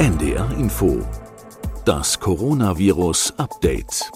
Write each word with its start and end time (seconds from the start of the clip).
NDR 0.00 0.50
Info. 0.56 1.02
Das 1.84 2.18
Coronavirus 2.18 3.34
Update. 3.36 4.10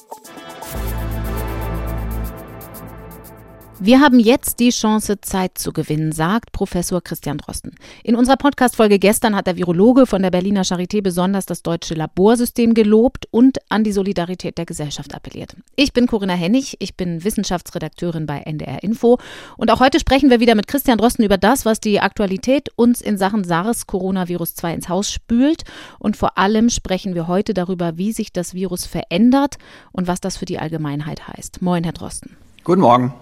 Wir 3.81 4.00
haben 4.00 4.21
jetzt 4.21 4.60
die 4.60 4.71
Chance, 4.71 5.21
Zeit 5.21 5.58
zu 5.58 5.73
gewinnen, 5.73 6.13
sagt 6.13 6.52
Professor 6.52 7.02
Christian 7.02 7.39
Drosten. 7.39 7.75
In 8.04 8.14
unserer 8.14 8.36
Podcast-Folge 8.36 9.00
gestern 9.00 9.34
hat 9.34 9.48
der 9.48 9.57
Virologe 9.57 10.07
von 10.07 10.22
der 10.22 10.30
Berliner 10.30 10.62
Charité 10.62 11.02
besonders 11.02 11.45
das 11.45 11.64
deutsche 11.64 11.95
Laborsystem 11.95 12.75
gelobt 12.75 13.26
und 13.32 13.58
an 13.71 13.82
die 13.82 13.90
Solidarität 13.90 14.58
der 14.58 14.64
Gesellschaft 14.64 15.12
appelliert. 15.12 15.57
Ich 15.75 15.93
bin 15.93 16.07
Corinna 16.07 16.34
Hennig, 16.34 16.76
ich 16.79 16.96
bin 16.96 17.25
Wissenschaftsredakteurin 17.25 18.26
bei 18.26 18.39
NDR 18.39 18.84
Info 18.84 19.18
und 19.57 19.72
auch 19.72 19.80
heute 19.80 19.98
sprechen 19.98 20.30
wir 20.30 20.38
wieder 20.38 20.54
mit 20.54 20.68
Christian 20.68 20.98
Drosten 20.98 21.25
über 21.25 21.36
das, 21.36 21.66
was 21.66 21.80
die 21.80 21.98
Aktualität 21.98 22.68
uns 22.77 23.00
in 23.00 23.18
Sachen 23.18 23.43
SARS-Coronavirus 23.43 24.54
2 24.54 24.75
ins 24.75 24.89
Haus 24.89 25.11
spült 25.11 25.64
und 25.98 26.17
vor 26.17 26.39
allem 26.39 26.70
sprechen 26.70 27.17
wir 27.17 27.26
heute 27.26 27.54
darüber, 27.54 27.98
wie 27.98 28.12
sich 28.12 28.32
das 28.32 28.54
Virus 28.54 28.86
verändert 28.86 29.56
und 29.90 30.06
was 30.06 30.20
das 30.20 30.36
für 30.36 30.46
die 30.46 30.61
Allgemeinheit 30.61 31.26
heißt. 31.26 31.61
Moin, 31.61 31.82
Herr 31.82 31.93
Drosten. 31.93 32.37
Guten 32.62 32.81
Morgen. 32.81 33.12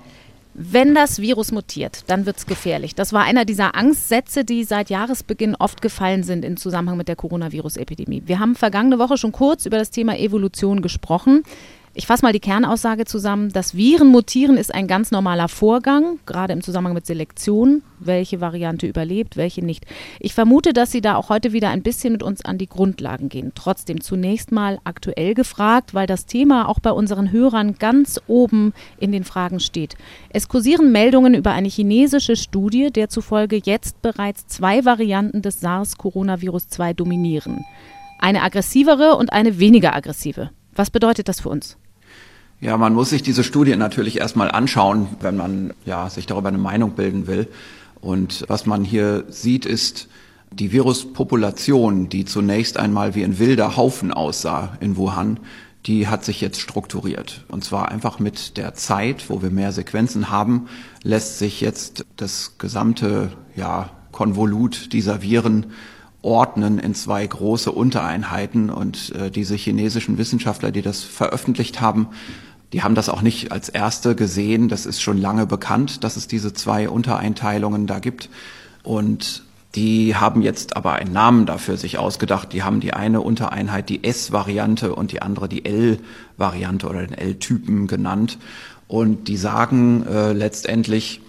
Wenn 0.54 0.94
das 0.94 1.18
Virus 1.18 1.50
mutiert, 1.50 2.04
dann 2.08 2.26
wird 2.26 2.36
es 2.36 2.46
gefährlich. 2.46 2.94
Das 2.94 3.14
war 3.14 3.22
einer 3.22 3.46
dieser 3.46 3.74
Angstsätze, 3.74 4.44
die 4.44 4.64
seit 4.64 4.90
Jahresbeginn 4.90 5.54
oft 5.54 5.80
gefallen 5.80 6.24
sind 6.24 6.44
im 6.44 6.58
Zusammenhang 6.58 6.98
mit 6.98 7.08
der 7.08 7.16
Coronavirus-Epidemie. 7.16 8.24
Wir 8.26 8.38
haben 8.38 8.54
vergangene 8.54 8.98
Woche 8.98 9.16
schon 9.16 9.32
kurz 9.32 9.64
über 9.64 9.78
das 9.78 9.90
Thema 9.90 10.18
Evolution 10.18 10.82
gesprochen. 10.82 11.42
Ich 11.94 12.06
fasse 12.06 12.24
mal 12.24 12.32
die 12.32 12.40
Kernaussage 12.40 13.04
zusammen. 13.04 13.50
Das 13.52 13.76
Viren 13.76 14.08
mutieren 14.08 14.56
ist 14.56 14.74
ein 14.74 14.86
ganz 14.86 15.10
normaler 15.10 15.48
Vorgang, 15.48 16.18
gerade 16.24 16.54
im 16.54 16.62
Zusammenhang 16.62 16.94
mit 16.94 17.04
Selektion, 17.04 17.82
welche 17.98 18.40
Variante 18.40 18.86
überlebt, 18.86 19.36
welche 19.36 19.62
nicht. 19.62 19.84
Ich 20.18 20.32
vermute, 20.32 20.72
dass 20.72 20.90
Sie 20.90 21.02
da 21.02 21.16
auch 21.16 21.28
heute 21.28 21.52
wieder 21.52 21.68
ein 21.68 21.82
bisschen 21.82 22.14
mit 22.14 22.22
uns 22.22 22.46
an 22.46 22.56
die 22.56 22.66
Grundlagen 22.66 23.28
gehen. 23.28 23.52
Trotzdem 23.54 24.00
zunächst 24.00 24.52
mal 24.52 24.78
aktuell 24.84 25.34
gefragt, 25.34 25.92
weil 25.92 26.06
das 26.06 26.24
Thema 26.24 26.66
auch 26.66 26.80
bei 26.80 26.92
unseren 26.92 27.30
Hörern 27.30 27.74
ganz 27.78 28.18
oben 28.26 28.72
in 28.98 29.12
den 29.12 29.24
Fragen 29.24 29.60
steht. 29.60 29.94
Es 30.30 30.48
kursieren 30.48 30.92
Meldungen 30.92 31.34
über 31.34 31.50
eine 31.50 31.68
chinesische 31.68 32.36
Studie, 32.36 32.90
der 32.90 33.10
zufolge 33.10 33.60
jetzt 33.62 34.00
bereits 34.00 34.46
zwei 34.46 34.86
Varianten 34.86 35.42
des 35.42 35.60
SARS-Coronavirus 35.60 36.68
2 36.68 36.94
dominieren. 36.94 37.66
Eine 38.18 38.40
aggressivere 38.40 39.16
und 39.16 39.30
eine 39.30 39.58
weniger 39.58 39.94
aggressive. 39.94 40.52
Was 40.74 40.90
bedeutet 40.90 41.28
das 41.28 41.40
für 41.40 41.50
uns? 41.50 41.76
Ja, 42.62 42.76
man 42.76 42.94
muss 42.94 43.10
sich 43.10 43.24
diese 43.24 43.42
Studie 43.42 43.74
natürlich 43.74 44.20
erstmal 44.20 44.48
anschauen, 44.48 45.08
wenn 45.20 45.36
man 45.36 45.72
ja, 45.84 46.08
sich 46.08 46.26
darüber 46.26 46.46
eine 46.46 46.58
Meinung 46.58 46.92
bilden 46.92 47.26
will. 47.26 47.48
Und 48.00 48.44
was 48.46 48.66
man 48.66 48.84
hier 48.84 49.24
sieht, 49.30 49.66
ist 49.66 50.06
die 50.52 50.70
Viruspopulation, 50.70 52.08
die 52.08 52.24
zunächst 52.24 52.76
einmal 52.76 53.16
wie 53.16 53.24
ein 53.24 53.40
wilder 53.40 53.76
Haufen 53.76 54.12
aussah 54.12 54.76
in 54.78 54.96
Wuhan, 54.96 55.40
die 55.86 56.06
hat 56.06 56.24
sich 56.24 56.40
jetzt 56.40 56.60
strukturiert. 56.60 57.44
Und 57.48 57.64
zwar 57.64 57.90
einfach 57.90 58.20
mit 58.20 58.56
der 58.56 58.74
Zeit, 58.74 59.28
wo 59.28 59.42
wir 59.42 59.50
mehr 59.50 59.72
Sequenzen 59.72 60.30
haben, 60.30 60.68
lässt 61.02 61.40
sich 61.40 61.60
jetzt 61.60 62.06
das 62.16 62.58
gesamte 62.58 63.32
ja, 63.56 63.90
Konvolut 64.12 64.92
dieser 64.92 65.20
Viren 65.20 65.72
ordnen 66.24 66.78
in 66.78 66.94
zwei 66.94 67.26
große 67.26 67.72
Untereinheiten. 67.72 68.70
Und 68.70 69.12
äh, 69.16 69.32
diese 69.32 69.56
chinesischen 69.56 70.16
Wissenschaftler, 70.16 70.70
die 70.70 70.82
das 70.82 71.02
veröffentlicht 71.02 71.80
haben, 71.80 72.06
die 72.72 72.82
haben 72.82 72.94
das 72.94 73.08
auch 73.08 73.22
nicht 73.22 73.52
als 73.52 73.68
erste 73.68 74.14
gesehen. 74.14 74.68
Das 74.68 74.86
ist 74.86 75.02
schon 75.02 75.18
lange 75.18 75.46
bekannt, 75.46 76.04
dass 76.04 76.16
es 76.16 76.26
diese 76.26 76.52
zwei 76.54 76.88
Untereinteilungen 76.88 77.86
da 77.86 77.98
gibt. 77.98 78.30
Und 78.82 79.42
die 79.74 80.16
haben 80.16 80.42
jetzt 80.42 80.76
aber 80.76 80.94
einen 80.94 81.12
Namen 81.12 81.46
dafür 81.46 81.76
sich 81.76 81.98
ausgedacht. 81.98 82.52
Die 82.52 82.62
haben 82.62 82.80
die 82.80 82.92
eine 82.92 83.20
Untereinheit 83.20 83.88
die 83.88 84.04
S-Variante 84.04 84.94
und 84.94 85.12
die 85.12 85.22
andere 85.22 85.48
die 85.48 85.64
L-Variante 85.64 86.88
oder 86.88 87.06
den 87.06 87.16
L-Typen 87.16 87.86
genannt. 87.86 88.38
Und 88.88 89.28
die 89.28 89.36
sagen 89.36 90.06
äh, 90.06 90.32
letztendlich, 90.32 91.20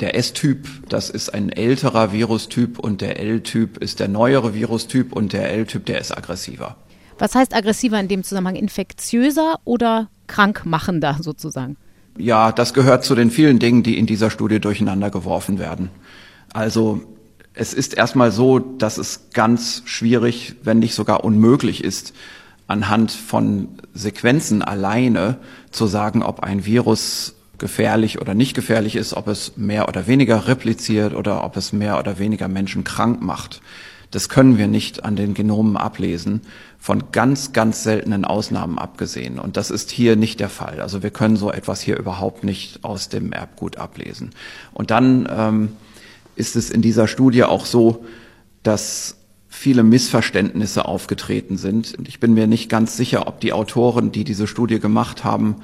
der 0.00 0.14
S-Typ, 0.14 0.68
das 0.90 1.08
ist 1.08 1.32
ein 1.32 1.48
älterer 1.48 2.12
Virustyp 2.12 2.78
und 2.78 3.00
der 3.00 3.18
L-Typ 3.18 3.78
ist 3.78 3.98
der 3.98 4.08
neuere 4.08 4.52
Virustyp 4.52 5.14
und 5.14 5.32
der 5.32 5.50
L-Typ, 5.50 5.86
der 5.86 5.98
ist 6.00 6.16
aggressiver. 6.16 6.76
Was 7.18 7.34
heißt 7.34 7.54
aggressiver 7.54 7.98
in 7.98 8.08
dem 8.08 8.22
Zusammenhang? 8.22 8.56
Infektiöser 8.56 9.58
oder 9.64 10.10
krankmachender 10.26 11.18
sozusagen? 11.20 11.76
Ja, 12.18 12.52
das 12.52 12.74
gehört 12.74 13.04
zu 13.04 13.14
den 13.14 13.30
vielen 13.30 13.58
Dingen, 13.58 13.82
die 13.82 13.98
in 13.98 14.06
dieser 14.06 14.30
Studie 14.30 14.60
durcheinander 14.60 15.10
geworfen 15.10 15.58
werden. 15.58 15.90
Also 16.52 17.02
es 17.52 17.74
ist 17.74 17.94
erstmal 17.94 18.32
so, 18.32 18.58
dass 18.58 18.98
es 18.98 19.30
ganz 19.32 19.82
schwierig, 19.84 20.56
wenn 20.62 20.78
nicht 20.78 20.94
sogar 20.94 21.24
unmöglich 21.24 21.84
ist, 21.84 22.14
anhand 22.66 23.12
von 23.12 23.68
Sequenzen 23.94 24.62
alleine 24.62 25.38
zu 25.70 25.86
sagen, 25.86 26.22
ob 26.22 26.40
ein 26.40 26.64
Virus 26.64 27.34
gefährlich 27.58 28.20
oder 28.20 28.34
nicht 28.34 28.54
gefährlich 28.54 28.96
ist, 28.96 29.14
ob 29.14 29.28
es 29.28 29.56
mehr 29.56 29.88
oder 29.88 30.06
weniger 30.06 30.48
repliziert 30.48 31.14
oder 31.14 31.44
ob 31.44 31.56
es 31.56 31.72
mehr 31.72 31.98
oder 31.98 32.18
weniger 32.18 32.48
Menschen 32.48 32.84
krank 32.84 33.22
macht. 33.22 33.62
Das 34.10 34.28
können 34.28 34.58
wir 34.58 34.68
nicht 34.68 35.04
an 35.04 35.16
den 35.16 35.34
Genomen 35.34 35.76
ablesen, 35.76 36.42
von 36.78 37.04
ganz, 37.12 37.52
ganz 37.52 37.82
seltenen 37.82 38.24
Ausnahmen 38.24 38.78
abgesehen. 38.78 39.38
Und 39.38 39.56
das 39.56 39.70
ist 39.70 39.90
hier 39.90 40.16
nicht 40.16 40.40
der 40.40 40.48
Fall. 40.48 40.80
Also 40.80 41.02
wir 41.02 41.10
können 41.10 41.36
so 41.36 41.50
etwas 41.50 41.80
hier 41.80 41.98
überhaupt 41.98 42.44
nicht 42.44 42.84
aus 42.84 43.08
dem 43.08 43.32
Erbgut 43.32 43.76
ablesen. 43.76 44.30
Und 44.72 44.90
dann 44.90 45.28
ähm, 45.30 45.68
ist 46.36 46.54
es 46.54 46.70
in 46.70 46.82
dieser 46.82 47.08
Studie 47.08 47.44
auch 47.44 47.66
so, 47.66 48.04
dass 48.62 49.16
viele 49.48 49.82
Missverständnisse 49.82 50.84
aufgetreten 50.84 51.56
sind. 51.56 51.94
Und 51.98 52.08
ich 52.08 52.20
bin 52.20 52.34
mir 52.34 52.46
nicht 52.46 52.68
ganz 52.68 52.96
sicher, 52.96 53.26
ob 53.26 53.40
die 53.40 53.52
Autoren, 53.52 54.12
die 54.12 54.24
diese 54.24 54.46
Studie 54.46 54.78
gemacht 54.78 55.24
haben, 55.24 55.56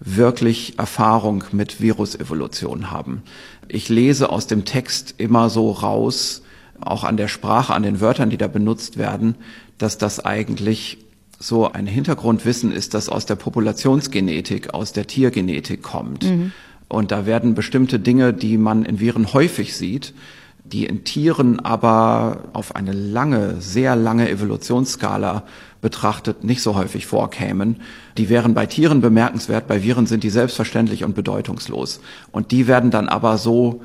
wirklich 0.00 0.78
Erfahrung 0.78 1.44
mit 1.52 1.80
Virusevolution 1.80 2.90
haben. 2.90 3.22
Ich 3.68 3.88
lese 3.88 4.30
aus 4.30 4.46
dem 4.46 4.64
Text 4.64 5.14
immer 5.18 5.50
so 5.50 5.70
raus, 5.70 6.42
auch 6.80 7.04
an 7.04 7.16
der 7.16 7.28
Sprache, 7.28 7.74
an 7.74 7.82
den 7.82 8.00
Wörtern, 8.00 8.30
die 8.30 8.36
da 8.36 8.46
benutzt 8.46 8.98
werden, 8.98 9.34
dass 9.78 9.98
das 9.98 10.24
eigentlich 10.24 10.98
so 11.38 11.70
ein 11.70 11.86
Hintergrundwissen 11.86 12.72
ist, 12.72 12.94
das 12.94 13.08
aus 13.08 13.26
der 13.26 13.36
Populationsgenetik, 13.36 14.74
aus 14.74 14.92
der 14.92 15.06
Tiergenetik 15.06 15.82
kommt. 15.82 16.24
Mhm. 16.24 16.52
Und 16.88 17.12
da 17.12 17.26
werden 17.26 17.54
bestimmte 17.54 18.00
Dinge, 18.00 18.32
die 18.32 18.58
man 18.58 18.84
in 18.84 18.98
Viren 18.98 19.32
häufig 19.32 19.76
sieht, 19.76 20.14
die 20.64 20.84
in 20.86 21.04
Tieren 21.04 21.60
aber 21.60 22.44
auf 22.52 22.76
eine 22.76 22.92
lange, 22.92 23.60
sehr 23.60 23.96
lange 23.96 24.28
Evolutionsskala 24.28 25.44
betrachtet 25.80 26.44
nicht 26.44 26.60
so 26.60 26.74
häufig 26.74 27.06
vorkämen. 27.06 27.76
Die 28.16 28.28
wären 28.28 28.54
bei 28.54 28.66
Tieren 28.66 29.00
bemerkenswert, 29.00 29.68
bei 29.68 29.82
Viren 29.82 30.06
sind 30.06 30.24
die 30.24 30.30
selbstverständlich 30.30 31.04
und 31.04 31.14
bedeutungslos. 31.14 32.00
Und 32.32 32.50
die 32.50 32.66
werden 32.66 32.90
dann 32.90 33.08
aber 33.08 33.38
so 33.38 33.82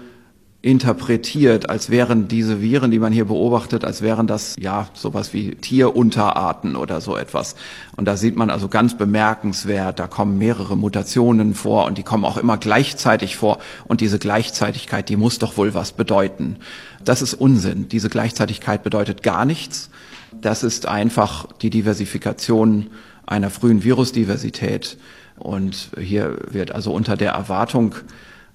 interpretiert, 0.63 1.69
als 1.69 1.89
wären 1.89 2.29
diese 2.29 2.61
Viren, 2.61 2.89
die 2.89 2.97
man 2.97 3.11
hier 3.11 3.25
beobachtet, 3.25 3.83
als 3.83 4.01
wären 4.01 4.27
das 4.27 4.55
ja 4.57 4.87
sowas 4.93 5.33
wie 5.33 5.55
Tierunterarten 5.55 6.77
oder 6.77 7.01
so 7.01 7.17
etwas. 7.17 7.57
Und 7.97 8.05
da 8.05 8.15
sieht 8.15 8.37
man 8.37 8.49
also 8.49 8.69
ganz 8.69 8.97
bemerkenswert, 8.97 9.99
da 9.99 10.07
kommen 10.07 10.37
mehrere 10.37 10.77
Mutationen 10.77 11.53
vor 11.53 11.85
und 11.85 11.97
die 11.97 12.03
kommen 12.03 12.23
auch 12.23 12.37
immer 12.37 12.57
gleichzeitig 12.57 13.35
vor. 13.35 13.59
Und 13.83 13.99
diese 13.99 14.19
Gleichzeitigkeit, 14.19 15.09
die 15.09 15.17
muss 15.17 15.37
doch 15.37 15.57
wohl 15.57 15.73
was 15.73 15.91
bedeuten. 15.91 16.55
Das 17.03 17.21
ist 17.21 17.33
Unsinn. 17.33 17.89
Diese 17.89 18.07
Gleichzeitigkeit 18.07 18.83
bedeutet 18.83 19.21
gar 19.21 19.43
nichts. 19.43 19.89
Das 20.31 20.63
ist 20.63 20.85
einfach 20.87 21.45
die 21.61 21.71
Diversifikation 21.71 22.89
einer 23.25 23.49
frühen 23.49 23.83
Virusdiversität. 23.83 24.97
Und 25.37 25.89
hier 25.99 26.37
wird 26.49 26.71
also 26.71 26.93
unter 26.93 27.17
der 27.17 27.33
Erwartung 27.33 27.95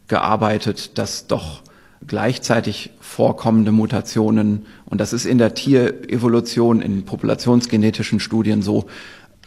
gearbeitet, 0.06 0.96
dass 0.96 1.26
doch 1.26 1.62
gleichzeitig 2.06 2.90
vorkommende 3.00 3.72
Mutationen, 3.72 4.66
und 4.86 5.00
das 5.00 5.12
ist 5.12 5.24
in 5.26 5.38
der 5.38 5.54
Tierevolution, 5.54 6.80
in 6.80 7.04
populationsgenetischen 7.04 8.20
Studien 8.20 8.62
so, 8.62 8.86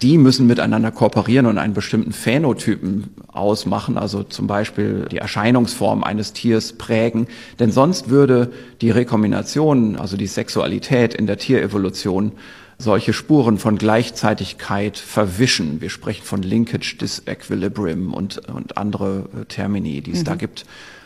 die 0.01 0.17
müssen 0.17 0.47
miteinander 0.47 0.91
kooperieren 0.91 1.45
und 1.45 1.59
einen 1.59 1.75
bestimmten 1.75 2.11
Phänotypen 2.11 3.11
ausmachen, 3.27 3.97
also 3.97 4.23
zum 4.23 4.47
Beispiel 4.47 5.05
die 5.11 5.17
Erscheinungsform 5.17 6.03
eines 6.03 6.33
Tiers 6.33 6.73
prägen. 6.73 7.27
Denn 7.59 7.71
sonst 7.71 8.09
würde 8.09 8.51
die 8.81 8.89
Rekombination, 8.89 9.95
also 9.97 10.17
die 10.17 10.27
Sexualität 10.27 11.13
in 11.13 11.27
der 11.27 11.37
Tierevolution, 11.37 12.31
solche 12.79 13.13
Spuren 13.13 13.59
von 13.59 13.77
Gleichzeitigkeit 13.77 14.97
verwischen. 14.97 15.81
Wir 15.81 15.91
sprechen 15.91 16.23
von 16.23 16.41
Linkage 16.41 16.97
Disequilibrium 16.99 18.15
und, 18.15 18.49
und 18.49 18.77
andere 18.77 19.29
Termini, 19.49 20.01
die 20.01 20.13
es 20.13 20.21
mhm. 20.21 20.25
da 20.25 20.35
gibt. 20.35 20.65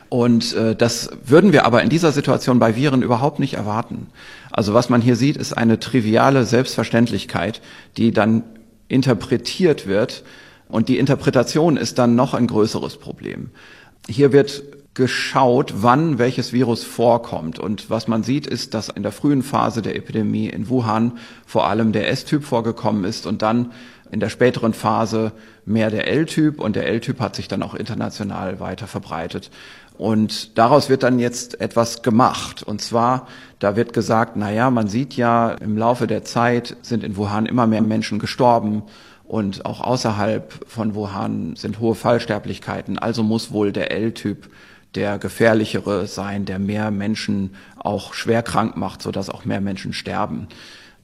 Und 0.10 0.54
äh, 0.56 0.76
das 0.76 1.10
würden 1.26 1.52
wir 1.52 1.66
aber 1.66 1.82
in 1.82 1.90
dieser 1.90 2.12
Situation 2.12 2.60
bei 2.60 2.76
Viren 2.76 3.02
überhaupt 3.02 3.40
nicht 3.40 3.56
erwarten. 3.56 4.08
Also 4.52 4.74
was 4.74 4.90
man 4.90 5.02
hier 5.02 5.16
sieht, 5.16 5.38
ist 5.38 5.54
eine 5.54 5.80
triviale 5.80 6.46
Selbstverständlichkeit, 6.46 7.62
die 7.98 8.12
dann 8.12 8.44
interpretiert 8.88 9.88
wird. 9.88 10.24
Und 10.68 10.90
die 10.90 10.98
Interpretation 10.98 11.78
ist 11.78 11.98
dann 11.98 12.16
noch 12.16 12.34
ein 12.34 12.48
größeres 12.48 12.98
Problem. 12.98 13.50
Hier 14.08 14.32
wird 14.32 14.64
geschaut, 14.94 15.74
wann 15.78 16.18
welches 16.18 16.54
Virus 16.54 16.84
vorkommt. 16.84 17.60
Und 17.60 17.90
was 17.90 18.08
man 18.08 18.24
sieht, 18.24 18.48
ist, 18.48 18.74
dass 18.74 18.90
in 18.90 19.04
der 19.04 19.12
frühen 19.12 19.44
Phase 19.44 19.82
der 19.82 19.96
Epidemie 19.96 20.48
in 20.48 20.70
Wuhan 20.70 21.18
vor 21.46 21.68
allem 21.68 21.92
der 21.92 22.10
S-Typ 22.10 22.44
vorgekommen 22.44 23.04
ist 23.04 23.28
und 23.28 23.42
dann 23.42 23.74
in 24.12 24.22
der 24.22 24.30
späteren 24.30 24.74
Phase 24.74 25.34
mehr 25.66 25.90
der 25.90 26.08
L-Typ 26.08 26.60
und 26.60 26.76
der 26.76 26.88
L-Typ 26.88 27.20
hat 27.20 27.36
sich 27.36 27.48
dann 27.48 27.64
auch 27.64 27.74
international 27.74 28.60
weiter 28.60 28.88
verbreitet. 28.88 29.50
Und 29.98 30.58
daraus 30.58 30.90
wird 30.90 31.04
dann 31.04 31.20
jetzt 31.20 31.62
etwas 31.62 32.02
gemacht. 32.02 32.64
Und 32.64 32.82
zwar, 32.82 33.28
da 33.60 33.76
wird 33.76 33.94
gesagt, 33.94 34.34
na 34.36 34.52
ja, 34.52 34.70
man 34.70 34.88
sieht 34.88 35.16
ja, 35.16 35.52
im 35.52 35.78
Laufe 35.78 36.06
der 36.06 36.24
Zeit 36.24 36.76
sind 36.82 37.04
in 37.04 37.16
Wuhan 37.18 37.46
immer 37.46 37.66
mehr 37.66 37.82
Menschen 37.82 38.20
gestorben 38.20 38.84
und 39.24 39.66
auch 39.66 39.82
außerhalb 39.82 40.66
von 40.68 40.96
Wuhan 40.96 41.56
sind 41.56 41.80
hohe 41.80 41.96
Fallsterblichkeiten. 41.96 43.00
Also 43.00 43.24
muss 43.24 43.52
wohl 43.52 43.72
der 43.72 43.92
L-Typ 43.92 44.50
der 44.94 45.18
gefährlichere 45.18 46.08
sein, 46.08 46.46
der 46.46 46.60
mehr 46.60 46.92
Menschen 46.92 47.56
auch 47.78 48.14
schwer 48.14 48.44
krank 48.44 48.78
macht, 48.78 49.02
sodass 49.02 49.30
auch 49.30 49.44
mehr 49.44 49.62
Menschen 49.62 49.94
sterben. 49.94 50.48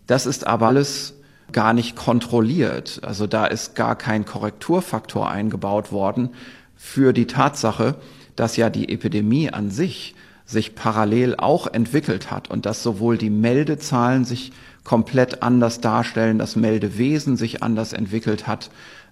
Das 0.07 0.25
ist 0.25 0.47
aber 0.47 0.67
alles 0.67 1.15
gar 1.51 1.73
nicht 1.73 1.95
kontrolliert. 1.95 3.01
Also 3.03 3.27
da 3.27 3.45
ist 3.45 3.75
gar 3.75 3.95
kein 3.95 4.25
Korrekturfaktor 4.25 5.29
eingebaut 5.29 5.91
worden 5.91 6.29
für 6.75 7.13
die 7.13 7.27
Tatsache, 7.27 7.95
dass 8.35 8.57
ja 8.57 8.69
die 8.69 8.89
Epidemie 8.89 9.49
an 9.51 9.69
sich 9.69 10.15
sich 10.45 10.75
parallel 10.75 11.35
auch 11.37 11.67
entwickelt 11.67 12.31
hat 12.31 12.49
und 12.49 12.65
dass 12.65 12.83
sowohl 12.83 13.17
die 13.17 13.29
Meldezahlen 13.29 14.25
sich 14.25 14.51
komplett 14.83 15.43
anders 15.43 15.79
darstellen, 15.79 16.39
das 16.39 16.55
Meldewesen 16.55 17.37
sich 17.37 17.63
anders 17.63 17.93
entwickelt 17.93 18.47
hat 18.47 18.69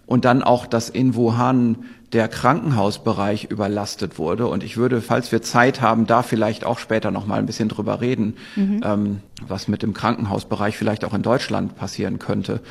und 0.10 0.26
dann 0.26 0.42
auch, 0.42 0.66
dass 0.66 0.90
in 0.90 1.14
Wuhan 1.14 1.86
der 2.14 2.28
Krankenhausbereich 2.30 3.44
überlastet 3.44 4.18
wurde. 4.18 4.48
Und 4.48 4.64
ich 4.64 4.76
würde, 4.76 5.04
falls 5.04 5.32
wir 5.32 5.44
Zeit 5.44 5.82
haben, 5.82 6.08
da 6.08 6.24
vielleicht 6.24 6.66
auch 6.66 6.80
später 6.80 7.12
noch 7.12 7.28
mal 7.28 7.38
ein 7.38 7.46
bisschen 7.46 7.70
drüber 7.70 8.02
reden, 8.02 8.34
mhm. 8.56 8.82
ähm, 8.84 9.20
was 9.48 9.68
mit 9.68 9.84
dem 9.84 9.94
Krankenhausbereich 9.94 10.76
vielleicht 10.76 11.06
auch 11.06 11.14
in 11.14 11.22
Deutschland 11.22 11.76
passieren 11.76 12.18
könnte. 12.18 12.62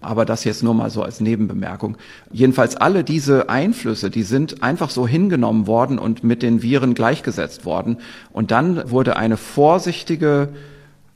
Aber 0.00 0.24
das 0.24 0.44
jetzt 0.44 0.62
nur 0.62 0.72
mal 0.72 0.88
so 0.88 1.02
als 1.02 1.20
Nebenbemerkung. 1.20 1.98
Jedenfalls 2.32 2.76
alle 2.76 3.04
diese 3.04 3.50
Einflüsse, 3.50 4.08
die 4.08 4.22
sind 4.22 4.62
einfach 4.62 4.88
so 4.88 5.06
hingenommen 5.06 5.66
worden 5.66 5.98
und 5.98 6.24
mit 6.24 6.42
den 6.42 6.62
Viren 6.62 6.94
gleichgesetzt 6.94 7.66
worden. 7.66 7.98
Und 8.32 8.52
dann 8.52 8.90
wurde 8.90 9.16
eine 9.16 9.36
vorsichtige 9.36 10.48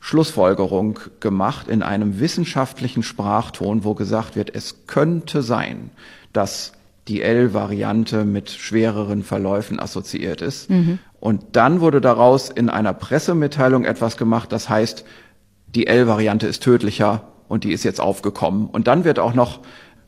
Schlussfolgerung 0.01 0.99
gemacht 1.21 1.69
in 1.69 1.83
einem 1.83 2.21
wissenschaftlichen 2.21 3.03
Sprachton, 3.03 3.85
wo 3.85 3.95
gesagt 3.95 4.35
wird, 4.35 4.55
es 4.55 4.87
könnte 4.87 5.43
sein, 5.43 5.91
dass 6.33 6.73
die 7.07 7.23
L-Variante 7.23 8.25
mit 8.25 8.51
schwereren 8.51 9.23
Verläufen 9.23 9.79
assoziiert 9.79 10.43
ist. 10.43 10.71
Mhm. 10.71 10.99
Und 11.19 11.43
dann 11.53 11.81
wurde 11.81 12.01
daraus 12.01 12.49
in 12.49 12.71
einer 12.71 12.95
Pressemitteilung 12.95 13.85
etwas 13.85 14.17
gemacht, 14.17 14.53
das 14.53 14.69
heißt, 14.69 15.05
die 15.75 15.87
L-Variante 15.87 16.47
ist 16.47 16.63
tödlicher 16.63 17.25
und 17.49 17.65
die 17.65 17.73
ist 17.73 17.85
jetzt 17.85 18.01
aufgekommen. 18.01 18.69
Und 18.69 18.87
dann 18.87 19.05
wird 19.05 19.19
auch 19.19 19.35
noch 19.35 19.61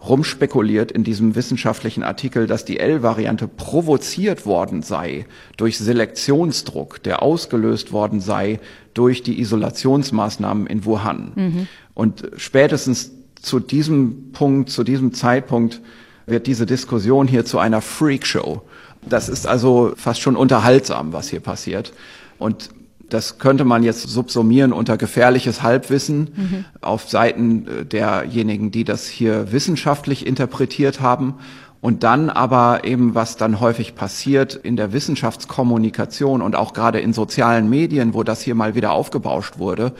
rumspekuliert 0.08 0.90
in 0.90 1.04
diesem 1.04 1.34
wissenschaftlichen 1.34 2.02
Artikel, 2.02 2.46
dass 2.46 2.64
die 2.64 2.80
L-Variante 2.80 3.46
provoziert 3.46 4.46
worden 4.46 4.82
sei 4.82 5.26
durch 5.56 5.78
Selektionsdruck, 5.78 7.02
der 7.02 7.22
ausgelöst 7.22 7.92
worden 7.92 8.20
sei 8.20 8.58
durch 8.94 9.22
die 9.22 9.40
Isolationsmaßnahmen 9.40 10.66
in 10.66 10.84
Wuhan. 10.84 11.32
Mhm. 11.34 11.68
Und 11.94 12.28
spätestens 12.36 13.12
zu 13.40 13.60
diesem 13.60 14.32
Punkt, 14.32 14.70
zu 14.70 14.84
diesem 14.84 15.12
Zeitpunkt 15.14 15.80
wird 16.26 16.46
diese 16.46 16.66
Diskussion 16.66 17.28
hier 17.28 17.44
zu 17.44 17.58
einer 17.58 17.80
Freakshow. 17.80 18.62
Das 19.08 19.28
ist 19.28 19.46
also 19.46 19.92
fast 19.96 20.20
schon 20.20 20.36
unterhaltsam, 20.36 21.12
was 21.12 21.28
hier 21.28 21.40
passiert. 21.40 21.92
Und 22.38 22.70
das 23.12 23.38
könnte 23.38 23.64
man 23.64 23.82
jetzt 23.82 24.08
subsumieren 24.08 24.72
unter 24.72 24.96
gefährliches 24.96 25.62
Halbwissen 25.62 26.30
mhm. 26.34 26.64
auf 26.80 27.08
Seiten 27.08 27.66
äh, 27.66 27.84
derjenigen, 27.84 28.70
die 28.70 28.84
das 28.84 29.06
hier 29.06 29.52
wissenschaftlich 29.52 30.26
interpretiert 30.26 31.00
haben. 31.00 31.34
Und 31.82 32.04
dann 32.04 32.30
aber 32.30 32.84
eben, 32.84 33.14
was 33.14 33.36
dann 33.36 33.60
häufig 33.60 33.96
passiert 33.96 34.54
in 34.54 34.76
der 34.76 34.92
Wissenschaftskommunikation 34.92 36.40
und 36.40 36.54
auch 36.54 36.74
gerade 36.74 37.00
in 37.00 37.12
sozialen 37.12 37.68
Medien, 37.68 38.14
wo 38.14 38.22
das 38.22 38.40
hier 38.40 38.54
mal 38.54 38.74
wieder 38.76 38.92
aufgebauscht 38.92 39.58
wurde, 39.58 39.92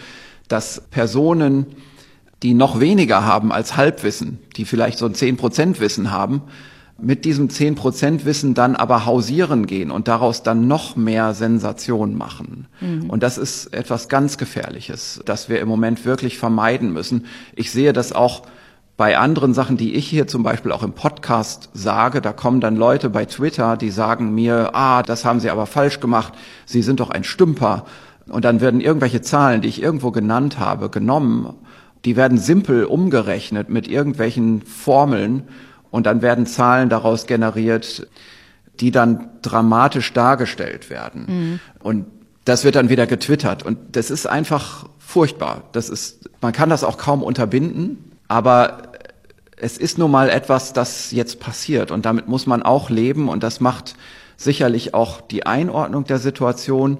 dass 0.49 0.81
Personen, 0.91 1.67
die 2.43 2.55
noch 2.55 2.79
weniger 2.79 3.27
haben 3.27 3.53
als 3.53 3.77
Halbwissen, 3.77 4.39
die 4.57 4.65
vielleicht 4.65 4.97
so 4.97 5.07
ein 5.07 5.15
10% 5.15 5.81
Wissen 5.81 6.13
haben, 6.13 6.43
mit 7.01 7.25
diesem 7.25 7.49
10% 7.49 8.25
Wissen 8.25 8.55
dann 8.55 8.77
aber 8.77 9.07
hausieren 9.07 9.67
gehen 9.67 9.91
und 9.91 10.09
daraus 10.09 10.43
dann 10.43 10.69
noch 10.69 10.95
mehr 10.97 11.35
Sensation 11.35 12.17
machen. 12.17 12.67
Mhm. 12.81 13.11
Und 13.11 13.23
das 13.23 13.39
ist 13.39 13.75
etwas 13.75 14.09
ganz 14.09 14.39
Gefährliches, 14.39 15.21
das 15.25 15.49
wir 15.49 15.61
im 15.61 15.69
Moment 15.69 16.05
wirklich 16.05 16.39
vermeiden 16.39 16.93
müssen. 16.93 17.27
Ich 17.57 17.71
sehe 17.71 17.93
das 17.93 18.13
auch 18.13 18.43
bei 18.97 19.19
anderen 19.19 19.55
Sachen, 19.55 19.77
die 19.77 19.95
ich 19.95 20.07
hier 20.07 20.29
zum 20.29 20.43
Beispiel 20.43 20.71
auch 20.71 20.83
im 20.83 20.93
Podcast 20.93 21.71
sage, 21.73 22.21
da 22.21 22.33
kommen 22.33 22.61
dann 22.61 22.77
Leute 22.77 23.11
bei 23.11 23.25
Twitter, 23.25 23.77
die 23.77 23.91
sagen 23.91 24.35
mir, 24.35 24.71
ah, 24.75 25.03
das 25.03 25.25
haben 25.25 25.41
Sie 25.41 25.51
aber 25.51 25.67
falsch 25.67 25.99
gemacht, 25.99 26.35
Sie 26.67 26.83
sind 26.83 27.01
doch 27.01 27.11
ein 27.11 27.25
Stümper. 27.25 27.87
Und 28.29 28.45
dann 28.45 28.61
werden 28.61 28.81
irgendwelche 28.81 29.23
Zahlen, 29.23 29.63
die 29.63 29.69
ich 29.69 29.83
irgendwo 29.83 30.11
genannt 30.13 30.59
habe, 30.59 30.89
genommen, 30.89 31.55
die 32.05 32.17
werden 32.17 32.39
simpel 32.39 32.85
umgerechnet 32.85 33.69
mit 33.69 33.89
irgendwelchen 33.89 34.63
Formeln 34.63 35.45
und 35.93 36.07
dann 36.07 36.23
werden 36.23 36.47
Zahlen 36.47 36.89
daraus 36.89 37.27
generiert, 37.27 38.09
die 38.81 38.91
dann 38.91 39.29
dramatisch 39.43 40.13
dargestellt 40.13 40.91
werden. 40.91 41.27
Mhm. 41.29 41.61
Und 41.81 42.07
das 42.45 42.65
wird 42.65 42.75
dann 42.75 42.89
wieder 42.89 43.07
getwittert. 43.07 43.63
Und 43.63 43.79
das 43.93 44.11
ist 44.11 44.27
einfach 44.27 44.87
furchtbar. 44.99 45.65
Das 45.73 45.89
ist, 45.91 46.31
man 46.41 46.53
kann 46.53 46.71
das 46.71 46.83
auch 46.83 46.97
kaum 46.97 47.23
unterbinden, 47.23 48.11
aber 48.27 48.93
es 49.57 49.77
ist 49.77 49.99
nun 49.99 50.11
mal 50.11 50.31
etwas, 50.31 50.73
das 50.73 51.13
jetzt 51.13 51.39
passiert. 51.39 51.91
Und 51.91 52.07
damit 52.07 52.27
muss 52.27 52.47
man 52.47 52.63
auch 52.63 52.89
leben. 52.89 53.29
Und 53.29 53.43
das 53.43 53.61
macht 53.61 53.95
sicherlich 54.39 54.95
auch 54.95 55.21
die 55.21 55.45
Einordnung 55.45 56.05
der 56.05 56.19
Situation 56.19 56.99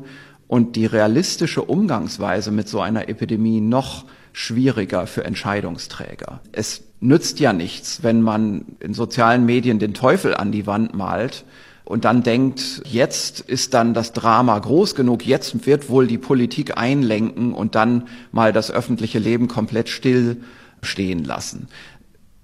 und 0.49 0.77
die 0.77 0.85
realistische 0.85 1.63
Umgangsweise 1.63 2.51
mit 2.51 2.69
so 2.69 2.83
einer 2.83 3.09
Epidemie 3.09 3.63
noch 3.63 4.05
schwieriger 4.33 5.07
für 5.07 5.25
Entscheidungsträger. 5.25 6.41
Es 6.53 6.83
nützt 7.01 7.41
ja 7.41 7.53
nichts, 7.53 8.03
wenn 8.03 8.23
man 8.23 8.65
in 8.81 8.95
sozialen 8.95 9.45
Medien 9.45 9.79
den 9.79 9.95
Teufel 9.95 10.35
an 10.35 10.53
die 10.53 10.67
Wand 10.67 10.95
malt 10.95 11.45
und 11.85 12.05
dann 12.05 12.23
denkt, 12.23 12.83
jetzt 12.85 13.41
ist 13.41 13.75
dann 13.75 13.93
das 13.93 14.13
Drama 14.13 14.59
groß 14.59 14.95
genug, 14.95 15.27
jetzt 15.27 15.67
wird 15.67 15.89
wohl 15.91 16.07
die 16.07 16.19
Politik 16.19 16.79
einlenken 16.79 17.53
und 17.53 17.75
dann 17.75 18.09
mal 18.31 18.53
das 18.53 18.71
öffentliche 18.71 19.19
Leben 19.19 19.49
komplett 19.49 19.89
still 19.89 20.43
stehen 20.81 21.25
lassen. 21.25 21.69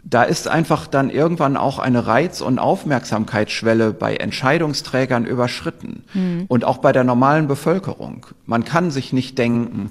Da 0.05 0.23
ist 0.23 0.49
einfach 0.49 0.87
dann 0.87 1.11
irgendwann 1.11 1.57
auch 1.57 1.79
eine 1.79 2.07
Reiz- 2.07 2.41
und 2.41 2.59
Aufmerksamkeitsschwelle 2.59 3.93
bei 3.93 4.17
Entscheidungsträgern 4.17 5.27
überschritten 5.27 6.05
mhm. 6.15 6.45
und 6.49 6.65
auch 6.65 6.79
bei 6.79 6.93
der 6.93 7.05
normalen 7.05 7.47
Bevölkerung. 7.47 8.27
Man 8.47 8.65
kann 8.65 8.91
sich 8.91 9.13
nicht 9.13 9.39
denken, 9.39 9.91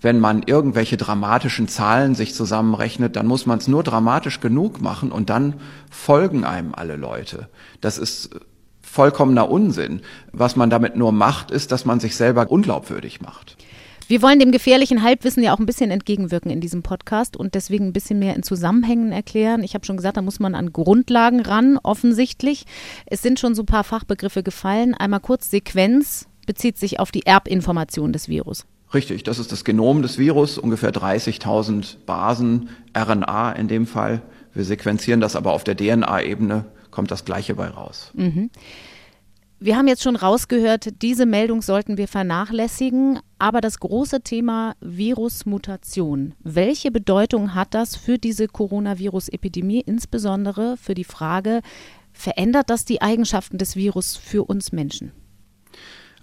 wenn 0.00 0.20
man 0.20 0.42
irgendwelche 0.44 0.96
dramatischen 0.96 1.68
Zahlen 1.68 2.14
sich 2.14 2.34
zusammenrechnet, 2.34 3.16
dann 3.16 3.26
muss 3.26 3.46
man 3.46 3.58
es 3.58 3.68
nur 3.68 3.82
dramatisch 3.82 4.40
genug 4.40 4.80
machen 4.80 5.12
und 5.12 5.30
dann 5.30 5.54
folgen 5.90 6.44
einem 6.44 6.74
alle 6.74 6.96
Leute. 6.96 7.48
Das 7.80 7.98
ist 7.98 8.30
vollkommener 8.80 9.50
Unsinn. 9.50 10.00
Was 10.32 10.56
man 10.56 10.70
damit 10.70 10.96
nur 10.96 11.12
macht, 11.12 11.50
ist, 11.50 11.72
dass 11.72 11.84
man 11.84 12.00
sich 12.00 12.16
selber 12.16 12.50
unglaubwürdig 12.50 13.20
macht. 13.20 13.56
Wir 14.08 14.22
wollen 14.22 14.38
dem 14.38 14.52
gefährlichen 14.52 15.02
Halbwissen 15.02 15.42
ja 15.42 15.52
auch 15.52 15.58
ein 15.58 15.66
bisschen 15.66 15.90
entgegenwirken 15.90 16.50
in 16.50 16.62
diesem 16.62 16.82
Podcast 16.82 17.36
und 17.36 17.54
deswegen 17.54 17.88
ein 17.88 17.92
bisschen 17.92 18.18
mehr 18.18 18.34
in 18.34 18.42
Zusammenhängen 18.42 19.12
erklären. 19.12 19.62
Ich 19.62 19.74
habe 19.74 19.84
schon 19.84 19.98
gesagt, 19.98 20.16
da 20.16 20.22
muss 20.22 20.40
man 20.40 20.54
an 20.54 20.72
Grundlagen 20.72 21.40
ran, 21.40 21.78
offensichtlich. 21.82 22.64
Es 23.04 23.20
sind 23.20 23.38
schon 23.38 23.54
so 23.54 23.64
ein 23.64 23.66
paar 23.66 23.84
Fachbegriffe 23.84 24.42
gefallen. 24.42 24.94
Einmal 24.94 25.20
kurz 25.20 25.50
Sequenz 25.50 26.26
bezieht 26.46 26.78
sich 26.78 26.98
auf 26.98 27.10
die 27.10 27.26
Erbinformation 27.26 28.14
des 28.14 28.28
Virus. 28.28 28.64
Richtig, 28.94 29.22
das 29.22 29.38
ist 29.38 29.52
das 29.52 29.64
Genom 29.64 30.02
des 30.02 30.18
Virus, 30.18 30.56
ungefähr 30.56 30.92
30.000 30.92 31.98
Basen, 32.06 32.70
RNA 32.96 33.52
in 33.52 33.68
dem 33.68 33.86
Fall. 33.86 34.22
Wir 34.54 34.64
sequenzieren 34.64 35.20
das 35.20 35.36
aber 35.36 35.52
auf 35.52 35.64
der 35.64 35.76
DNA-Ebene, 35.76 36.64
kommt 36.90 37.10
das 37.10 37.24
gleiche 37.24 37.54
bei 37.54 37.68
raus. 37.68 38.12
Mhm. 38.14 38.50
Wir 39.60 39.76
haben 39.76 39.88
jetzt 39.88 40.04
schon 40.04 40.14
rausgehört, 40.14 41.02
diese 41.02 41.26
Meldung 41.26 41.62
sollten 41.62 41.96
wir 41.96 42.06
vernachlässigen, 42.06 43.18
aber 43.40 43.60
das 43.60 43.80
große 43.80 44.20
Thema 44.20 44.74
Virusmutation, 44.80 46.34
welche 46.38 46.92
Bedeutung 46.92 47.56
hat 47.56 47.74
das 47.74 47.96
für 47.96 48.18
diese 48.18 48.46
Coronavirus-Epidemie, 48.46 49.80
insbesondere 49.84 50.76
für 50.76 50.94
die 50.94 51.02
Frage, 51.02 51.62
verändert 52.12 52.70
das 52.70 52.84
die 52.84 53.02
Eigenschaften 53.02 53.58
des 53.58 53.74
Virus 53.74 54.16
für 54.16 54.44
uns 54.44 54.70
Menschen? 54.70 55.10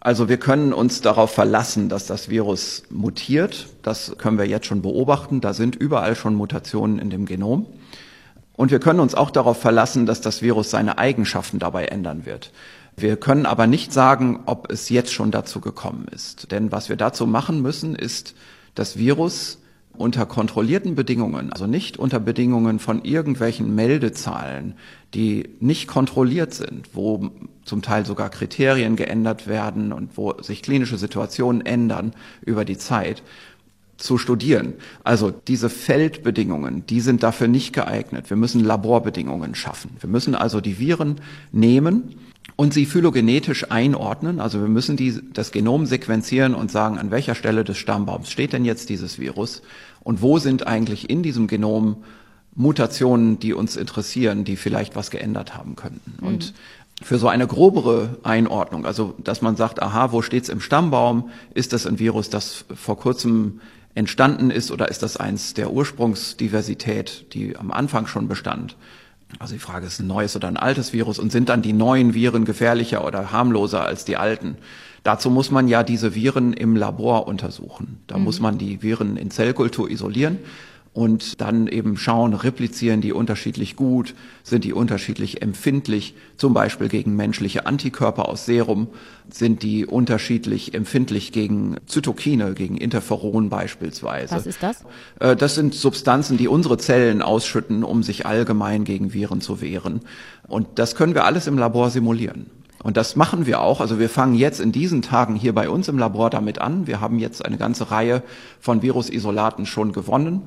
Also 0.06 0.30
wir 0.30 0.38
können 0.38 0.72
uns 0.72 1.02
darauf 1.02 1.32
verlassen, 1.32 1.90
dass 1.90 2.06
das 2.06 2.30
Virus 2.30 2.84
mutiert. 2.92 3.70
Das 3.82 4.14
können 4.20 4.38
wir 4.38 4.46
jetzt 4.46 4.68
schon 4.68 4.84
beobachten. 4.84 5.42
Da 5.42 5.56
sind 5.56 5.76
überall 5.76 6.16
schon 6.16 6.36
Mutationen 6.36 7.00
in 7.00 7.10
dem 7.10 7.26
Genom. 7.26 7.66
Und 8.54 8.70
wir 8.70 8.80
können 8.80 9.00
uns 9.00 9.16
auch 9.16 9.32
darauf 9.32 9.60
verlassen, 9.60 10.06
dass 10.06 10.22
das 10.22 10.44
Virus 10.44 10.70
seine 10.70 11.00
Eigenschaften 11.00 11.58
dabei 11.58 11.86
ändern 11.86 12.28
wird. 12.28 12.52
Wir 12.96 13.18
können 13.18 13.48
aber 13.48 13.66
nicht 13.66 13.94
sagen, 13.94 14.42
ob 14.46 14.72
es 14.72 14.90
jetzt 14.90 15.12
schon 15.12 15.32
dazu 15.32 15.60
gekommen 15.60 16.06
ist. 16.12 16.52
Denn 16.52 16.72
was 16.72 16.88
wir 16.88 16.98
dazu 16.98 17.26
machen 17.26 17.64
müssen, 17.64 17.96
ist 17.96 18.36
das 18.76 19.00
Virus 19.00 19.58
unter 19.98 20.26
kontrollierten 20.26 20.96
Bedingungen, 20.96 21.52
also 21.52 21.68
nicht 21.68 21.98
unter 21.98 22.20
Bedingungen 22.20 22.80
von 22.80 23.04
irgendwelchen 23.04 23.76
Meldezahlen, 23.76 24.76
die 25.14 25.50
nicht 25.60 25.88
kontrolliert 25.88 26.54
sind, 26.54 26.90
wo 26.94 27.32
zum 27.64 27.82
Teil 27.82 28.06
sogar 28.06 28.30
Kriterien 28.30 28.96
geändert 28.96 29.48
werden 29.48 29.92
und 29.92 30.18
wo 30.18 30.42
sich 30.42 30.62
klinische 30.62 30.98
Situationen 30.98 31.66
ändern 31.66 32.14
über 32.46 32.66
die 32.66 32.78
Zeit, 32.78 33.24
zu 33.98 34.18
studieren. 34.18 34.74
Also 35.04 35.32
diese 35.32 35.70
Feldbedingungen, 35.70 36.86
die 36.86 37.00
sind 37.00 37.24
dafür 37.24 37.48
nicht 37.48 37.74
geeignet. 37.74 38.30
Wir 38.30 38.38
müssen 38.38 38.64
Laborbedingungen 38.64 39.56
schaffen. 39.56 39.92
Wir 40.00 40.10
müssen 40.10 40.36
also 40.36 40.60
die 40.60 40.80
Viren 40.80 41.22
nehmen 41.54 42.16
und 42.56 42.74
sie 42.74 42.86
phylogenetisch 42.86 43.72
einordnen. 43.72 44.40
Also 44.40 44.62
wir 44.62 44.68
müssen 44.68 44.98
die, 44.98 45.20
das 45.34 45.52
Genom 45.52 45.86
sequenzieren 45.86 46.54
und 46.54 46.72
sagen, 46.72 46.98
an 46.98 47.12
welcher 47.12 47.36
Stelle 47.36 47.64
des 47.64 47.78
Stammbaums 47.78 48.30
steht 48.30 48.54
denn 48.54 48.66
jetzt 48.66 48.90
dieses 48.90 49.20
Virus 49.20 49.62
und 50.04 50.22
wo 50.22 50.40
sind 50.40 50.68
eigentlich 50.68 51.10
in 51.10 51.24
diesem 51.24 51.48
Genom 51.48 52.04
Mutationen, 52.56 53.40
die 53.40 53.54
uns 53.54 53.76
interessieren, 53.76 54.46
die 54.46 54.56
vielleicht 54.56 54.96
was 54.96 55.12
geändert 55.12 55.56
haben 55.56 55.76
könnten. 55.76 56.14
Mhm. 56.22 56.28
Und 56.28 56.54
für 57.02 57.18
so 57.18 57.28
eine 57.28 57.48
grobere 57.48 58.18
Einordnung, 58.24 58.86
also 58.86 59.16
dass 59.22 59.42
man 59.42 59.58
sagt, 59.58 59.82
aha, 59.82 60.14
wo 60.14 60.22
steht's 60.22 60.48
im 60.48 60.62
Stammbaum? 60.62 61.30
Ist 61.54 61.74
das 61.74 61.86
ein 61.86 62.00
Virus, 62.00 62.30
das 62.30 62.64
vor 62.74 62.98
kurzem 62.98 63.60
entstanden 63.96 64.50
ist 64.50 64.72
oder 64.72 64.90
ist 64.90 65.04
das 65.04 65.18
eins 65.18 65.54
der 65.54 65.72
Ursprungsdiversität, 65.72 67.34
die 67.34 67.58
am 67.58 67.72
Anfang 67.72 68.08
schon 68.08 68.30
bestand? 68.30 68.78
Also 69.40 69.54
die 69.54 69.60
Frage 69.60 69.86
ist 69.86 70.00
ein 70.00 70.08
neues 70.08 70.36
oder 70.36 70.48
ein 70.48 70.58
altes 70.58 70.94
Virus 70.94 71.20
und 71.20 71.32
sind 71.32 71.50
dann 71.50 71.62
die 71.62 71.74
neuen 71.74 72.14
Viren 72.14 72.46
gefährlicher 72.46 73.06
oder 73.06 73.32
harmloser 73.32 73.84
als 73.84 74.06
die 74.06 74.18
alten? 74.18 74.58
Dazu 75.04 75.30
muss 75.30 75.52
man 75.52 75.68
ja 75.68 75.84
diese 75.84 76.16
Viren 76.16 76.54
im 76.54 76.76
Labor 76.76 77.28
untersuchen. 77.28 78.00
Da 78.08 78.18
mhm. 78.18 78.24
muss 78.24 78.40
man 78.40 78.58
die 78.58 78.82
Viren 78.82 79.18
in 79.18 79.30
Zellkultur 79.30 79.90
isolieren 79.90 80.40
und 80.96 81.42
dann 81.42 81.68
eben 81.68 81.98
schauen, 81.98 82.34
replizieren 82.34 83.02
die 83.02 83.12
unterschiedlich 83.12 83.76
gut, 83.76 84.16
sind 84.44 84.64
die 84.64 84.72
unterschiedlich 84.72 85.42
empfindlich, 85.42 86.16
zum 86.38 86.54
Beispiel 86.54 86.88
gegen 86.88 87.18
menschliche 87.18 87.66
Antikörper 87.66 88.30
aus 88.30 88.46
Serum, 88.46 88.88
sind 89.30 89.62
die 89.62 89.86
unterschiedlich 89.86 90.74
empfindlich 90.74 91.34
gegen 91.34 91.76
Zytokine, 91.86 92.54
gegen 92.54 92.78
Interferon 92.78 93.50
beispielsweise. 93.50 94.34
Was 94.36 94.46
ist 94.48 94.64
das? 94.64 94.86
Äh, 95.20 95.36
das 95.36 95.56
sind 95.56 95.76
Substanzen, 95.76 96.38
die 96.38 96.48
unsere 96.48 96.78
Zellen 96.78 97.22
ausschütten, 97.22 97.84
um 97.84 98.02
sich 98.02 98.26
allgemein 98.26 98.86
gegen 98.86 99.14
Viren 99.14 99.42
zu 99.42 99.60
wehren. 99.60 100.00
Und 100.48 100.80
das 100.80 100.96
können 100.96 101.14
wir 101.14 101.26
alles 101.26 101.46
im 101.48 101.58
Labor 101.58 101.90
simulieren. 101.90 102.46
Und 102.84 102.96
das 102.96 103.18
machen 103.18 103.46
wir 103.46 103.60
auch. 103.60 103.82
Also 103.82 104.00
wir 104.00 104.10
fangen 104.10 104.36
jetzt 104.36 104.62
in 104.62 104.72
diesen 104.72 105.02
Tagen 105.02 105.36
hier 105.36 105.54
bei 105.54 105.68
uns 105.70 105.90
im 105.90 105.98
Labor 105.98 106.30
damit 106.30 106.62
an. 106.62 106.88
Wir 106.88 107.02
haben 107.02 107.20
jetzt 107.20 107.44
eine 107.44 107.58
ganze 107.58 107.92
Reihe 107.92 108.24
von 108.62 108.82
Virusisolaten 108.82 109.66
schon 109.66 109.92
gewonnen. 109.92 110.44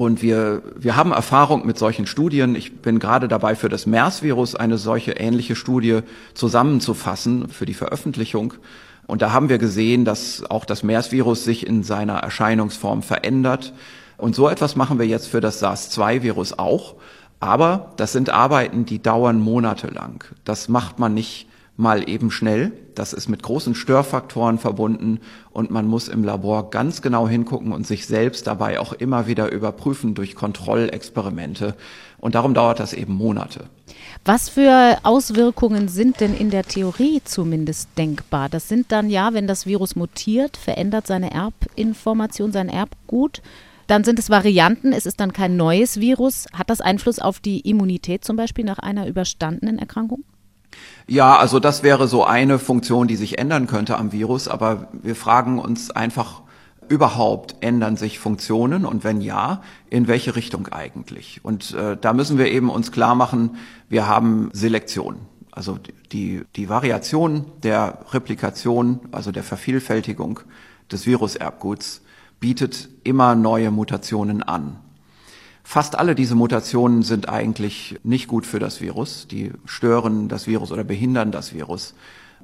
Und 0.00 0.22
wir, 0.22 0.62
wir 0.76 0.96
haben 0.96 1.12
Erfahrung 1.12 1.66
mit 1.66 1.78
solchen 1.78 2.06
Studien. 2.06 2.54
Ich 2.54 2.80
bin 2.80 2.98
gerade 2.98 3.28
dabei, 3.28 3.56
für 3.56 3.68
das 3.68 3.86
MERS-Virus 3.86 4.54
eine 4.54 4.78
solche 4.78 5.12
ähnliche 5.12 5.56
Studie 5.56 6.00
zusammenzufassen 6.34 7.48
für 7.48 7.66
die 7.66 7.74
Veröffentlichung. 7.74 8.54
Und 9.06 9.22
da 9.22 9.32
haben 9.32 9.48
wir 9.48 9.58
gesehen, 9.58 10.04
dass 10.04 10.44
auch 10.50 10.64
das 10.64 10.82
MERS-Virus 10.82 11.44
sich 11.44 11.66
in 11.66 11.82
seiner 11.82 12.14
Erscheinungsform 12.18 13.02
verändert. 13.02 13.72
Und 14.16 14.34
so 14.34 14.48
etwas 14.48 14.76
machen 14.76 14.98
wir 14.98 15.06
jetzt 15.06 15.28
für 15.28 15.40
das 15.40 15.60
SARS-2-Virus 15.60 16.58
auch. 16.58 16.96
Aber 17.40 17.92
das 17.96 18.12
sind 18.12 18.30
Arbeiten, 18.30 18.86
die 18.86 19.02
dauern 19.02 19.40
monatelang. 19.40 20.24
Das 20.44 20.68
macht 20.68 20.98
man 20.98 21.14
nicht 21.14 21.46
mal 21.76 22.08
eben 22.08 22.30
schnell. 22.30 22.72
Das 22.94 23.12
ist 23.12 23.28
mit 23.28 23.42
großen 23.42 23.74
Störfaktoren 23.74 24.58
verbunden 24.58 25.20
und 25.50 25.70
man 25.70 25.86
muss 25.86 26.08
im 26.08 26.24
Labor 26.24 26.70
ganz 26.70 27.02
genau 27.02 27.28
hingucken 27.28 27.72
und 27.72 27.86
sich 27.86 28.06
selbst 28.06 28.46
dabei 28.46 28.80
auch 28.80 28.94
immer 28.94 29.26
wieder 29.26 29.52
überprüfen 29.52 30.14
durch 30.14 30.34
Kontrollexperimente. 30.34 31.74
Und 32.18 32.34
darum 32.34 32.54
dauert 32.54 32.80
das 32.80 32.94
eben 32.94 33.14
Monate. 33.14 33.64
Was 34.24 34.48
für 34.48 34.98
Auswirkungen 35.02 35.88
sind 35.88 36.20
denn 36.20 36.34
in 36.34 36.50
der 36.50 36.64
Theorie 36.64 37.20
zumindest 37.22 37.90
denkbar? 37.98 38.48
Das 38.48 38.68
sind 38.68 38.90
dann 38.90 39.10
ja, 39.10 39.34
wenn 39.34 39.46
das 39.46 39.66
Virus 39.66 39.94
mutiert, 39.94 40.56
verändert 40.56 41.06
seine 41.06 41.30
Erbinformation, 41.32 42.52
sein 42.52 42.70
Erbgut. 42.70 43.42
Dann 43.86 44.02
sind 44.02 44.18
es 44.18 44.30
Varianten, 44.30 44.92
es 44.92 45.06
ist 45.06 45.20
dann 45.20 45.32
kein 45.32 45.56
neues 45.56 46.00
Virus. 46.00 46.46
Hat 46.52 46.70
das 46.70 46.80
Einfluss 46.80 47.18
auf 47.18 47.38
die 47.38 47.60
Immunität 47.60 48.24
zum 48.24 48.36
Beispiel 48.36 48.64
nach 48.64 48.78
einer 48.78 49.06
überstandenen 49.06 49.78
Erkrankung? 49.78 50.24
Ja, 51.06 51.36
also 51.36 51.60
das 51.60 51.82
wäre 51.82 52.08
so 52.08 52.24
eine 52.24 52.58
Funktion, 52.58 53.06
die 53.06 53.16
sich 53.16 53.38
ändern 53.38 53.66
könnte 53.66 53.96
am 53.96 54.12
Virus, 54.12 54.48
aber 54.48 54.88
wir 54.92 55.14
fragen 55.14 55.58
uns 55.58 55.90
einfach 55.90 56.42
überhaupt, 56.88 57.56
ändern 57.60 57.96
sich 57.96 58.18
Funktionen 58.18 58.84
und 58.84 59.04
wenn 59.04 59.20
ja, 59.20 59.62
in 59.90 60.08
welche 60.08 60.36
Richtung 60.36 60.68
eigentlich? 60.68 61.40
Und 61.42 61.74
äh, 61.74 61.96
da 62.00 62.12
müssen 62.12 62.38
wir 62.38 62.50
eben 62.50 62.70
uns 62.70 62.92
klar 62.92 63.14
machen, 63.14 63.56
wir 63.88 64.06
haben 64.06 64.50
Selektion. 64.52 65.16
Also 65.50 65.78
die, 66.12 66.42
die 66.54 66.68
Variation 66.68 67.46
der 67.62 68.00
Replikation, 68.12 69.00
also 69.10 69.32
der 69.32 69.42
Vervielfältigung 69.42 70.40
des 70.90 71.06
Viruserbguts 71.06 72.02
bietet 72.40 72.88
immer 73.04 73.34
neue 73.34 73.70
Mutationen 73.70 74.42
an. 74.42 74.78
Fast 75.68 75.98
alle 75.98 76.14
diese 76.14 76.36
Mutationen 76.36 77.02
sind 77.02 77.28
eigentlich 77.28 77.98
nicht 78.04 78.28
gut 78.28 78.46
für 78.46 78.60
das 78.60 78.80
Virus. 78.80 79.26
Die 79.26 79.50
stören 79.64 80.28
das 80.28 80.46
Virus 80.46 80.70
oder 80.70 80.84
behindern 80.84 81.32
das 81.32 81.52
Virus. 81.52 81.94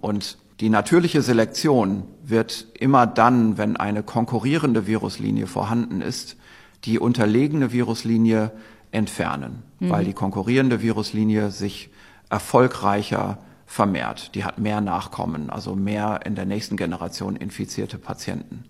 Und 0.01 0.39
die 0.59 0.69
natürliche 0.69 1.23
Selektion 1.23 2.03
wird 2.25 2.67
immer 2.75 3.07
dann, 3.07 3.59
wenn 3.59 3.77
eine 3.77 4.03
konkurrierende 4.03 4.89
Viruslinie 4.89 5.47
vorhanden 5.47 6.01
ist, 6.01 6.37
die 6.83 6.99
unterlegene 6.99 7.71
Viruslinie 7.71 8.51
entfernen, 8.91 9.63
mhm. 9.79 9.91
weil 9.91 10.05
die 10.05 10.15
konkurrierende 10.15 10.83
Viruslinie 10.83 11.53
sich 11.53 11.91
erfolgreicher 12.29 13.39
vermehrt. 13.67 14.35
Die 14.35 14.45
hat 14.45 14.59
mehr 14.59 14.81
Nachkommen, 14.81 15.49
also 15.49 15.77
mehr 15.77 16.23
in 16.27 16.35
der 16.35 16.45
nächsten 16.45 16.77
Generation 16.77 17.37
infizierte 17.37 17.99
Patienten. 17.99 18.65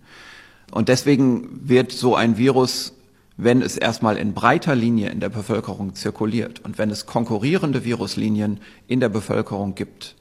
Und 0.70 0.90
deswegen 0.90 1.66
wird 1.66 1.90
so 1.90 2.14
ein 2.14 2.36
Virus 2.36 2.92
wenn 3.36 3.62
es 3.62 3.76
erstmal 3.76 4.16
in 4.16 4.34
breiter 4.34 4.74
Linie 4.74 5.10
in 5.10 5.20
der 5.20 5.28
Bevölkerung 5.28 5.94
zirkuliert 5.94 6.60
und 6.60 6.78
wenn 6.78 6.90
es 6.90 7.06
konkurrierende 7.06 7.84
Viruslinien 7.84 8.60
in 8.86 9.00
der 9.00 9.08
Bevölkerung 9.08 9.74
gibt, 9.74 10.16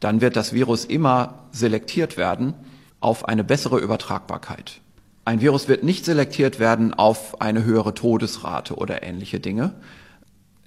dann 0.00 0.20
wird 0.20 0.36
das 0.36 0.52
Virus 0.52 0.84
immer 0.84 1.46
selektiert 1.52 2.16
werden 2.16 2.54
auf 3.00 3.28
eine 3.28 3.44
bessere 3.44 3.78
Übertragbarkeit. 3.78 4.80
Ein 5.24 5.40
Virus 5.40 5.68
wird 5.68 5.84
nicht 5.84 6.04
selektiert 6.04 6.58
werden 6.58 6.94
auf 6.94 7.40
eine 7.40 7.64
höhere 7.64 7.94
Todesrate 7.94 8.74
oder 8.74 9.04
ähnliche 9.04 9.38
Dinge. 9.38 9.74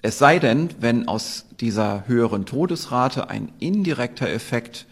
Es 0.00 0.18
sei 0.18 0.38
denn, 0.38 0.70
wenn 0.80 1.08
aus 1.08 1.44
dieser 1.60 2.04
höheren 2.06 2.46
Todesrate 2.46 3.28
ein 3.28 3.52
indirekter 3.58 4.28
Effekt 4.28 4.86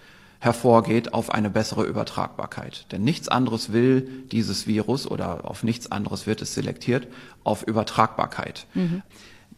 hervorgeht 0.45 1.15
auf 1.15 1.31
eine 1.31 1.51
bessere 1.51 1.85
Übertragbarkeit. 1.85 2.87
Denn 2.93 3.03
nichts 3.03 3.29
anderes 3.29 3.73
will 3.73 4.09
dieses 4.31 4.67
Virus 4.67 5.07
oder 5.07 5.49
auf 5.49 5.63
nichts 5.63 5.91
anderes 5.91 6.27
wird 6.27 6.43
es 6.43 6.55
selektiert, 6.55 7.09
auf 7.43 7.63
Übertragbarkeit. 7.63 8.67
Mhm. 8.75 9.03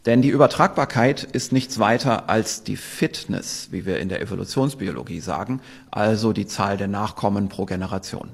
Denn 0.07 0.23
die 0.23 0.29
Übertragbarkeit 0.29 1.25
ist 1.25 1.53
nichts 1.53 1.81
weiter 1.81 2.31
als 2.31 2.63
die 2.63 2.77
Fitness, 2.77 3.69
wie 3.73 3.85
wir 3.85 3.99
in 3.99 4.09
der 4.09 4.23
Evolutionsbiologie 4.23 5.19
sagen, 5.19 5.61
also 5.91 6.33
die 6.33 6.47
Zahl 6.47 6.77
der 6.77 6.87
Nachkommen 6.87 7.49
pro 7.49 7.67
Generation. 7.67 8.31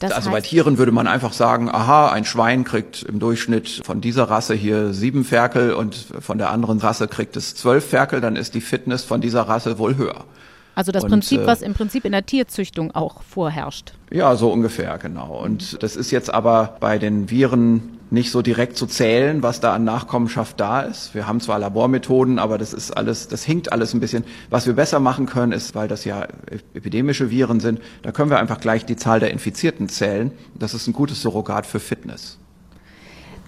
Das 0.00 0.12
also 0.12 0.30
bei 0.30 0.40
Tieren 0.40 0.78
würde 0.78 0.92
man 0.92 1.06
einfach 1.06 1.34
sagen, 1.34 1.68
aha, 1.68 2.10
ein 2.10 2.24
Schwein 2.24 2.64
kriegt 2.64 3.02
im 3.02 3.20
Durchschnitt 3.20 3.82
von 3.84 4.00
dieser 4.00 4.24
Rasse 4.24 4.54
hier 4.54 4.94
sieben 4.94 5.24
Ferkel 5.24 5.74
und 5.74 5.94
von 5.94 6.38
der 6.38 6.50
anderen 6.50 6.78
Rasse 6.78 7.06
kriegt 7.06 7.36
es 7.36 7.54
zwölf 7.54 7.86
Ferkel, 7.86 8.22
dann 8.22 8.34
ist 8.34 8.54
die 8.54 8.62
Fitness 8.62 9.04
von 9.04 9.20
dieser 9.20 9.42
Rasse 9.42 9.78
wohl 9.78 9.96
höher. 9.96 10.24
Also 10.80 10.92
das 10.92 11.04
und, 11.04 11.10
Prinzip, 11.10 11.40
äh, 11.42 11.46
was 11.46 11.60
im 11.60 11.74
Prinzip 11.74 12.06
in 12.06 12.12
der 12.12 12.24
Tierzüchtung 12.24 12.90
auch 12.92 13.22
vorherrscht. 13.22 13.92
Ja, 14.10 14.34
so 14.34 14.50
ungefähr, 14.50 14.96
genau. 14.96 15.38
Und 15.44 15.82
das 15.82 15.94
ist 15.94 16.10
jetzt 16.10 16.32
aber 16.32 16.78
bei 16.80 16.96
den 16.96 17.28
Viren 17.28 17.98
nicht 18.08 18.30
so 18.30 18.40
direkt 18.40 18.78
zu 18.78 18.86
zählen, 18.86 19.42
was 19.42 19.60
da 19.60 19.74
an 19.74 19.84
Nachkommenschaft 19.84 20.58
da 20.58 20.80
ist. 20.80 21.14
Wir 21.14 21.26
haben 21.26 21.40
zwar 21.40 21.58
Labormethoden, 21.58 22.38
aber 22.38 22.56
das 22.56 22.72
ist 22.72 22.92
alles, 22.96 23.28
das 23.28 23.44
hinkt 23.44 23.74
alles 23.74 23.92
ein 23.92 24.00
bisschen. 24.00 24.24
Was 24.48 24.66
wir 24.66 24.72
besser 24.72 25.00
machen 25.00 25.26
können, 25.26 25.52
ist, 25.52 25.74
weil 25.74 25.86
das 25.86 26.06
ja 26.06 26.26
epidemische 26.72 27.28
Viren 27.28 27.60
sind, 27.60 27.82
da 28.00 28.10
können 28.10 28.30
wir 28.30 28.38
einfach 28.38 28.58
gleich 28.58 28.86
die 28.86 28.96
Zahl 28.96 29.20
der 29.20 29.32
Infizierten 29.32 29.86
zählen. 29.90 30.32
Das 30.58 30.72
ist 30.72 30.86
ein 30.86 30.94
gutes 30.94 31.20
Surrogat 31.20 31.66
für 31.66 31.78
Fitness. 31.78 32.38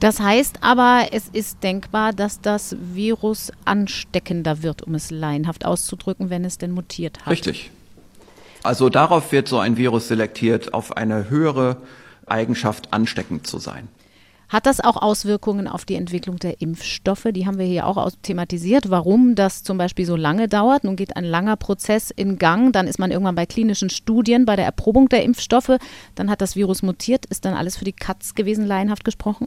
Das 0.02 0.18
heißt 0.18 0.64
aber, 0.64 1.10
es 1.12 1.28
ist 1.28 1.62
denkbar, 1.62 2.12
dass 2.12 2.40
das 2.40 2.74
Virus 2.80 3.52
ansteckender 3.64 4.64
wird, 4.64 4.82
um 4.82 4.96
es 4.96 5.12
laienhaft 5.12 5.64
auszudrücken, 5.64 6.28
wenn 6.28 6.44
es 6.44 6.58
denn 6.58 6.72
mutiert 6.72 7.20
hat. 7.20 7.28
Richtig. 7.28 7.70
Also 8.64 8.88
darauf 8.88 9.30
wird 9.30 9.46
so 9.46 9.60
ein 9.60 9.76
Virus 9.76 10.08
selektiert, 10.08 10.74
auf 10.74 10.96
eine 10.96 11.30
höhere 11.30 11.76
Eigenschaft 12.26 12.92
ansteckend 12.92 13.46
zu 13.46 13.60
sein. 13.60 13.86
Hat 14.48 14.66
das 14.66 14.80
auch 14.80 14.96
Auswirkungen 14.96 15.68
auf 15.68 15.84
die 15.84 15.94
Entwicklung 15.94 16.40
der 16.40 16.60
Impfstoffe? 16.60 17.28
Die 17.30 17.46
haben 17.46 17.58
wir 17.58 17.66
hier 17.66 17.86
auch 17.86 18.10
thematisiert, 18.22 18.90
warum 18.90 19.36
das 19.36 19.62
zum 19.62 19.78
Beispiel 19.78 20.04
so 20.04 20.16
lange 20.16 20.48
dauert. 20.48 20.82
Nun 20.82 20.96
geht 20.96 21.16
ein 21.16 21.24
langer 21.24 21.54
Prozess 21.54 22.10
in 22.10 22.38
Gang, 22.38 22.72
dann 22.72 22.88
ist 22.88 22.98
man 22.98 23.12
irgendwann 23.12 23.36
bei 23.36 23.46
klinischen 23.46 23.88
Studien, 23.88 24.46
bei 24.46 24.56
der 24.56 24.64
Erprobung 24.64 25.08
der 25.08 25.22
Impfstoffe, 25.22 25.78
dann 26.16 26.28
hat 26.28 26.40
das 26.40 26.56
Virus 26.56 26.82
mutiert. 26.82 27.24
Ist 27.26 27.44
dann 27.44 27.54
alles 27.54 27.76
für 27.76 27.84
die 27.84 27.92
Katz 27.92 28.34
gewesen, 28.34 28.66
laienhaft 28.66 29.04
gesprochen? 29.04 29.46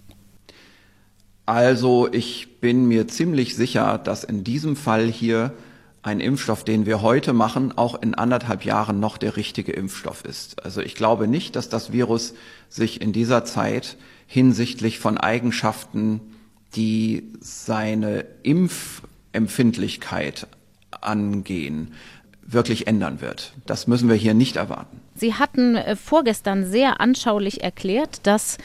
Also 1.45 2.11
ich 2.11 2.59
bin 2.59 2.87
mir 2.87 3.07
ziemlich 3.07 3.55
sicher, 3.55 3.99
dass 3.99 4.23
in 4.23 4.43
diesem 4.43 4.75
Fall 4.75 5.07
hier 5.07 5.53
ein 6.01 6.19
Impfstoff, 6.19 6.63
den 6.63 6.85
wir 6.85 7.01
heute 7.01 7.33
machen, 7.33 7.75
auch 7.77 8.01
in 8.01 8.13
anderthalb 8.13 8.63
Jahren 8.63 8.99
noch 8.99 9.17
der 9.17 9.35
richtige 9.37 9.71
Impfstoff 9.71 10.23
ist. 10.23 10.63
Also 10.63 10.81
ich 10.81 10.93
glaube 10.95 11.27
nicht, 11.27 11.55
dass 11.55 11.69
das 11.69 11.91
Virus 11.91 12.35
sich 12.69 13.01
in 13.01 13.11
dieser 13.11 13.43
Zeit 13.45 13.97
hinsichtlich 14.27 14.99
von 14.99 15.17
Eigenschaften, 15.17 16.21
die 16.75 17.33
seine 17.39 18.25
Impfempfindlichkeit 18.43 20.47
angehen, 21.01 21.93
wirklich 22.43 22.85
ändern 22.87 23.21
wird. 23.21 23.53
Das 23.65 23.87
müssen 23.87 24.09
wir 24.09 24.15
hier 24.15 24.35
nicht 24.35 24.57
erwarten. 24.57 24.99
Sie 25.17 25.33
hatten 25.33 25.75
äh, 25.77 25.95
vorgestern 25.95 26.65
sehr 26.65 26.99
anschaulich 26.99 27.63
erklärt, 27.63 28.19
dass 28.23 28.57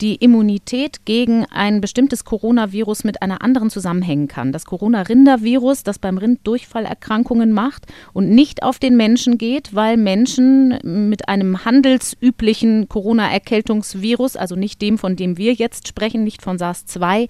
die 0.00 0.14
Immunität 0.14 1.04
gegen 1.04 1.44
ein 1.46 1.82
bestimmtes 1.82 2.24
Coronavirus 2.24 3.04
mit 3.04 3.20
einer 3.20 3.42
anderen 3.42 3.68
zusammenhängen 3.68 4.26
kann. 4.26 4.52
Das 4.52 4.64
Corona-Rindervirus, 4.64 5.82
das 5.82 5.98
beim 5.98 6.16
Rind 6.16 6.46
Durchfallerkrankungen 6.46 7.52
macht 7.52 7.86
und 8.14 8.30
nicht 8.30 8.62
auf 8.62 8.78
den 8.78 8.96
Menschen 8.96 9.36
geht, 9.36 9.74
weil 9.74 9.98
Menschen 9.98 10.78
mit 11.10 11.28
einem 11.28 11.66
handelsüblichen 11.66 12.88
Corona-Erkältungsvirus, 12.88 14.36
also 14.36 14.56
nicht 14.56 14.80
dem, 14.80 14.96
von 14.96 15.14
dem 15.14 15.36
wir 15.36 15.52
jetzt 15.52 15.88
sprechen, 15.88 16.24
nicht 16.24 16.40
von 16.40 16.58
SARS-2, 16.58 17.28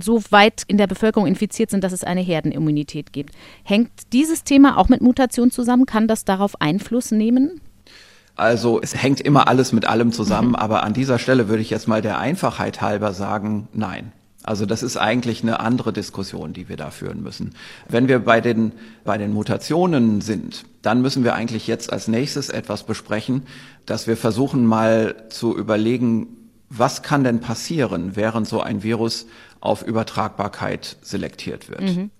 so 0.00 0.20
weit 0.30 0.64
in 0.66 0.78
der 0.78 0.88
Bevölkerung 0.88 1.28
infiziert 1.28 1.70
sind, 1.70 1.84
dass 1.84 1.92
es 1.92 2.02
eine 2.02 2.22
Herdenimmunität 2.22 3.12
gibt. 3.12 3.34
Hängt 3.62 3.90
dieses 4.12 4.42
Thema 4.42 4.78
auch 4.78 4.88
mit 4.88 5.00
Mutation 5.00 5.52
zusammen? 5.52 5.86
Kann 5.86 6.08
das 6.08 6.24
darauf 6.24 6.60
Einfluss 6.60 7.12
nehmen? 7.12 7.60
Also 8.36 8.80
es 8.82 8.94
hängt 8.94 9.20
immer 9.20 9.48
alles 9.48 9.72
mit 9.72 9.86
allem 9.86 10.12
zusammen, 10.12 10.50
mhm. 10.50 10.56
aber 10.56 10.82
an 10.82 10.92
dieser 10.92 11.18
Stelle 11.18 11.48
würde 11.48 11.62
ich 11.62 11.70
jetzt 11.70 11.88
mal 11.88 12.02
der 12.02 12.18
Einfachheit 12.18 12.82
halber 12.82 13.12
sagen, 13.12 13.68
nein. 13.72 14.12
Also 14.42 14.64
das 14.64 14.84
ist 14.84 14.96
eigentlich 14.96 15.42
eine 15.42 15.58
andere 15.58 15.92
Diskussion, 15.92 16.52
die 16.52 16.68
wir 16.68 16.76
da 16.76 16.90
führen 16.90 17.20
müssen. 17.20 17.56
Wenn 17.88 18.06
wir 18.06 18.20
bei 18.20 18.40
den, 18.40 18.70
bei 19.04 19.18
den 19.18 19.32
Mutationen 19.32 20.20
sind, 20.20 20.64
dann 20.82 21.02
müssen 21.02 21.24
wir 21.24 21.34
eigentlich 21.34 21.66
jetzt 21.66 21.92
als 21.92 22.06
nächstes 22.06 22.48
etwas 22.48 22.84
besprechen, 22.84 23.42
dass 23.86 24.06
wir 24.06 24.16
versuchen 24.16 24.64
mal 24.64 25.16
zu 25.30 25.56
überlegen, 25.56 26.28
was 26.70 27.02
kann 27.02 27.24
denn 27.24 27.40
passieren, 27.40 28.12
während 28.14 28.46
so 28.46 28.60
ein 28.60 28.84
Virus 28.84 29.26
auf 29.58 29.82
Übertragbarkeit 29.82 30.96
selektiert 31.02 31.68
wird. 31.68 31.82
Mhm. 31.82 32.10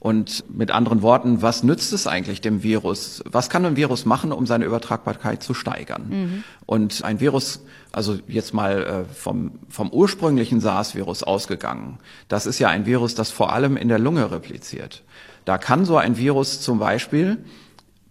Und 0.00 0.44
mit 0.48 0.70
anderen 0.70 1.02
Worten, 1.02 1.42
was 1.42 1.62
nützt 1.62 1.92
es 1.92 2.06
eigentlich 2.06 2.40
dem 2.40 2.62
Virus? 2.62 3.22
Was 3.26 3.50
kann 3.50 3.66
ein 3.66 3.76
Virus 3.76 4.06
machen, 4.06 4.32
um 4.32 4.46
seine 4.46 4.64
Übertragbarkeit 4.64 5.42
zu 5.42 5.52
steigern? 5.52 6.06
Mhm. 6.08 6.44
Und 6.64 7.04
ein 7.04 7.20
Virus, 7.20 7.60
also 7.92 8.18
jetzt 8.26 8.54
mal 8.54 8.82
äh, 8.82 9.14
vom, 9.14 9.52
vom 9.68 9.90
ursprünglichen 9.90 10.62
SARS-Virus 10.62 11.22
ausgegangen, 11.22 11.98
das 12.28 12.46
ist 12.46 12.58
ja 12.58 12.68
ein 12.68 12.86
Virus, 12.86 13.14
das 13.14 13.30
vor 13.30 13.52
allem 13.52 13.76
in 13.76 13.88
der 13.88 13.98
Lunge 13.98 14.30
repliziert. 14.30 15.02
Da 15.44 15.58
kann 15.58 15.84
so 15.84 15.98
ein 15.98 16.16
Virus 16.16 16.62
zum 16.62 16.78
Beispiel 16.78 17.44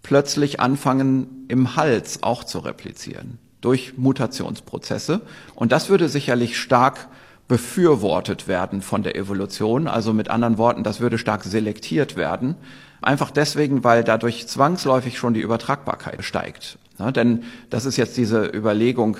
plötzlich 0.02 0.60
anfangen, 0.60 1.46
im 1.48 1.74
Hals 1.74 2.22
auch 2.22 2.44
zu 2.44 2.60
replizieren 2.60 3.38
durch 3.60 3.98
Mutationsprozesse. 3.98 5.22
Und 5.56 5.72
das 5.72 5.88
würde 5.88 6.08
sicherlich 6.08 6.56
stark 6.56 7.08
befürwortet 7.50 8.46
werden 8.46 8.80
von 8.80 9.02
der 9.02 9.16
Evolution. 9.16 9.88
Also 9.88 10.12
mit 10.12 10.30
anderen 10.30 10.56
Worten, 10.56 10.84
das 10.84 11.00
würde 11.00 11.18
stark 11.18 11.42
selektiert 11.42 12.14
werden. 12.14 12.54
Einfach 13.02 13.32
deswegen, 13.32 13.82
weil 13.82 14.04
dadurch 14.04 14.46
zwangsläufig 14.46 15.18
schon 15.18 15.34
die 15.34 15.40
Übertragbarkeit 15.40 16.22
steigt. 16.22 16.78
Ja, 17.00 17.10
denn 17.10 17.42
das 17.68 17.86
ist 17.86 17.96
jetzt 17.96 18.16
diese 18.16 18.44
Überlegung, 18.46 19.16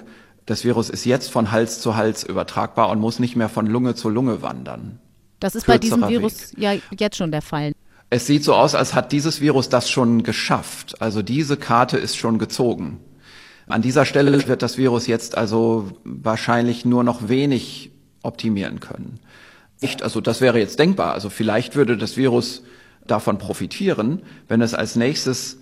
das 0.47 0.63
Virus 0.63 0.91
ist 0.91 1.05
jetzt 1.07 1.29
von 1.29 1.51
Hals 1.51 1.81
zu 1.81 1.97
Hals 1.97 2.23
übertragbar 2.23 2.89
und 2.91 3.01
muss 3.01 3.19
nicht 3.19 3.35
mehr 3.35 3.49
von 3.49 3.67
Lunge 3.67 3.97
zu 3.97 4.09
Lunge 4.09 4.43
wandern. 4.43 5.01
Das 5.41 5.57
ist 5.57 5.65
Kürzerer 5.65 5.75
bei 5.75 5.79
diesem 5.81 6.09
Virus 6.09 6.53
Weg. 6.53 6.59
ja 6.63 6.75
jetzt 6.97 7.17
schon 7.17 7.33
der 7.33 7.43
Fall. 7.43 7.73
Es 8.11 8.29
sieht 8.29 8.45
so 8.45 8.55
aus, 8.55 8.77
als 8.77 8.95
hat 8.95 9.11
dieses 9.11 9.41
Virus 9.41 9.71
das 9.71 9.91
schon 9.91 10.23
geschafft. 10.23 11.03
Also 11.03 11.23
diese 11.23 11.57
Karte 11.57 11.99
ist 11.99 12.17
schon 12.17 12.39
gezogen. 12.39 13.01
An 13.67 13.83
dieser 13.83 14.05
Stelle 14.05 14.47
wird 14.47 14.63
das 14.63 14.79
Virus 14.79 15.09
jetzt 15.09 15.37
also 15.37 15.91
wahrscheinlich 16.05 16.85
nur 16.85 17.03
noch 17.03 17.29
wenig 17.29 17.91
optimieren 18.23 18.81
können. 18.81 19.19
Nicht, 19.81 20.03
also 20.03 20.21
das 20.21 20.41
wäre 20.41 20.59
jetzt 20.59 20.79
denkbar. 20.79 21.13
Also 21.15 21.31
vielleicht 21.31 21.75
würde 21.75 21.97
das 21.97 22.17
Virus 22.17 22.63
davon 23.07 23.39
profitieren, 23.39 24.23
wenn 24.49 24.61
es 24.61 24.75
als 24.75 24.97
nächstes 24.97 25.59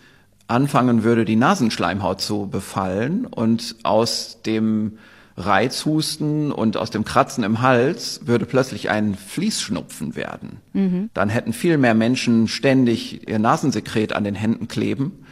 anfangen 0.48 1.04
würde, 1.04 1.24
die 1.24 1.36
Nasenschleimhaut 1.36 2.20
zu 2.20 2.48
befallen 2.48 3.26
und 3.26 3.76
aus 3.82 4.40
dem 4.44 4.98
Reizhusten 5.36 6.50
und 6.50 6.76
aus 6.76 6.90
dem 6.90 7.04
Kratzen 7.04 7.44
im 7.44 7.60
Hals 7.60 8.22
würde 8.24 8.44
plötzlich 8.44 8.90
ein 8.90 9.14
Fließschnupfen 9.14 10.16
werden. 10.16 10.56
Mhm. 10.72 11.10
Dann 11.14 11.28
hätten 11.28 11.52
viel 11.52 11.78
mehr 11.78 11.94
Menschen 11.94 12.48
ständig 12.48 13.28
ihr 13.28 13.38
Nasensekret 13.38 14.12
an 14.12 14.24
den 14.24 14.34
Händen 14.34 14.66
kleben 14.66 15.24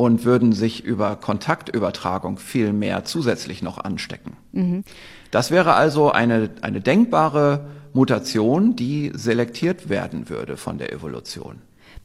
und 0.00 0.24
würden 0.24 0.52
sich 0.52 0.82
über 0.82 1.14
Kontaktübertragung 1.14 2.38
viel 2.38 2.72
mehr 2.72 3.04
zusätzlich 3.04 3.60
noch 3.60 3.76
anstecken. 3.76 4.38
Mhm. 4.52 4.82
Das 5.30 5.50
wäre 5.50 5.74
also 5.74 6.10
eine, 6.10 6.48
eine 6.62 6.80
denkbare 6.80 7.68
Mutation, 7.92 8.76
die 8.76 9.12
selektiert 9.12 9.90
werden 9.90 10.30
würde 10.30 10.56
von 10.56 10.78
der 10.78 10.90
Evolution. 10.90 11.56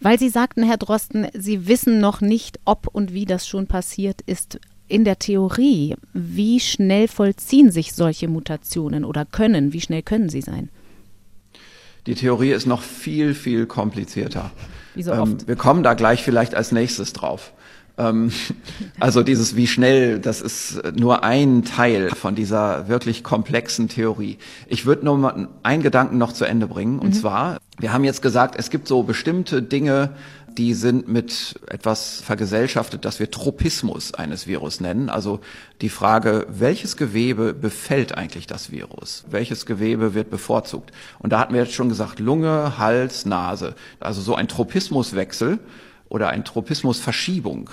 Weil 0.01 0.19
Sie 0.19 0.27
sagten, 0.27 0.63
Herr 0.63 0.75
Drosten, 0.75 1.27
Sie 1.33 1.69
wissen 1.69 2.01
noch 2.01 2.19
nicht, 2.19 2.59
ob 2.65 2.87
und 2.91 3.13
wie 3.13 3.23
das 3.23 3.47
schon 3.47 3.67
passiert 3.67 4.19
ist. 4.25 4.59
In 4.89 5.05
der 5.05 5.17
Theorie, 5.17 5.95
wie 6.11 6.59
schnell 6.59 7.07
vollziehen 7.07 7.71
sich 7.71 7.93
solche 7.93 8.27
Mutationen 8.27 9.05
oder 9.05 9.23
können, 9.23 9.71
wie 9.71 9.79
schnell 9.79 10.01
können 10.01 10.27
sie 10.27 10.41
sein? 10.41 10.67
Die 12.07 12.15
Theorie 12.15 12.51
ist 12.51 12.65
noch 12.65 12.81
viel, 12.81 13.33
viel 13.33 13.65
komplizierter. 13.67 14.51
Wie 14.95 15.03
so 15.03 15.13
oft. 15.13 15.43
Ähm, 15.43 15.47
wir 15.47 15.55
kommen 15.55 15.81
da 15.81 15.93
gleich 15.93 16.23
vielleicht 16.23 16.55
als 16.55 16.73
nächstes 16.73 17.13
drauf. 17.13 17.53
Ähm, 17.97 18.31
also 18.99 19.23
dieses 19.23 19.55
wie 19.55 19.67
schnell, 19.67 20.19
das 20.19 20.41
ist 20.41 20.81
nur 20.95 21.23
ein 21.23 21.63
Teil 21.63 22.09
von 22.09 22.35
dieser 22.35 22.87
wirklich 22.87 23.23
komplexen 23.23 23.87
Theorie. 23.89 24.37
Ich 24.67 24.85
würde 24.85 25.05
nur 25.05 25.17
mal 25.17 25.47
einen 25.63 25.83
Gedanken 25.83 26.17
noch 26.17 26.33
zu 26.33 26.45
Ende 26.45 26.67
bringen. 26.67 26.99
Und 26.99 27.09
mhm. 27.09 27.13
zwar, 27.13 27.57
wir 27.79 27.93
haben 27.93 28.03
jetzt 28.03 28.21
gesagt, 28.21 28.55
es 28.57 28.69
gibt 28.69 28.87
so 28.87 29.03
bestimmte 29.03 29.61
Dinge, 29.61 30.11
die 30.57 30.73
sind 30.73 31.07
mit 31.07 31.59
etwas 31.67 32.21
vergesellschaftet, 32.21 33.03
das 33.03 33.19
wir 33.19 33.29
Tropismus 33.29 34.13
eines 34.13 34.47
Virus 34.47 34.79
nennen. 34.79 35.09
Also 35.09 35.41
die 35.81 35.89
Frage, 35.89 36.47
welches 36.49 36.95
Gewebe 36.95 37.53
befällt 37.53 38.17
eigentlich 38.17 38.47
das 38.47 38.71
Virus? 38.71 39.25
Welches 39.29 39.65
Gewebe 39.65 40.13
wird 40.13 40.29
bevorzugt? 40.29 40.91
Und 41.19 41.33
da 41.33 41.39
hatten 41.39 41.53
wir 41.53 41.61
jetzt 41.61 41.73
schon 41.73 41.89
gesagt, 41.89 42.19
Lunge, 42.19 42.77
Hals, 42.77 43.25
Nase. 43.25 43.75
Also 43.99 44.21
so 44.21 44.35
ein 44.35 44.47
Tropismuswechsel 44.47 45.59
oder 46.09 46.29
ein 46.29 46.45
Tropismusverschiebung. 46.45 47.69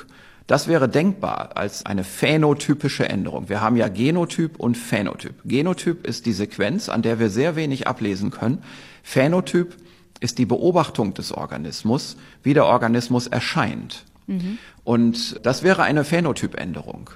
Das 0.46 0.68
wäre 0.68 0.88
denkbar 0.88 1.56
als 1.56 1.86
eine 1.86 2.04
phänotypische 2.04 3.08
Änderung. 3.08 3.48
Wir 3.48 3.60
haben 3.60 3.76
ja 3.76 3.88
Genotyp 3.88 4.58
und 4.58 4.76
Phänotyp. 4.76 5.34
Genotyp 5.44 6.06
ist 6.06 6.26
die 6.26 6.32
Sequenz, 6.32 6.88
an 6.88 7.02
der 7.02 7.18
wir 7.18 7.30
sehr 7.30 7.56
wenig 7.56 7.86
ablesen 7.86 8.30
können. 8.30 8.62
Phänotyp 9.02 9.76
ist 10.20 10.38
die 10.38 10.46
Beobachtung 10.46 11.14
des 11.14 11.32
Organismus, 11.32 12.16
wie 12.42 12.54
der 12.54 12.66
Organismus 12.66 13.26
erscheint. 13.26 14.04
Mhm. 14.26 14.58
Und 14.84 15.44
das 15.44 15.62
wäre 15.62 15.82
eine 15.82 16.04
Phänotypänderung. 16.04 17.10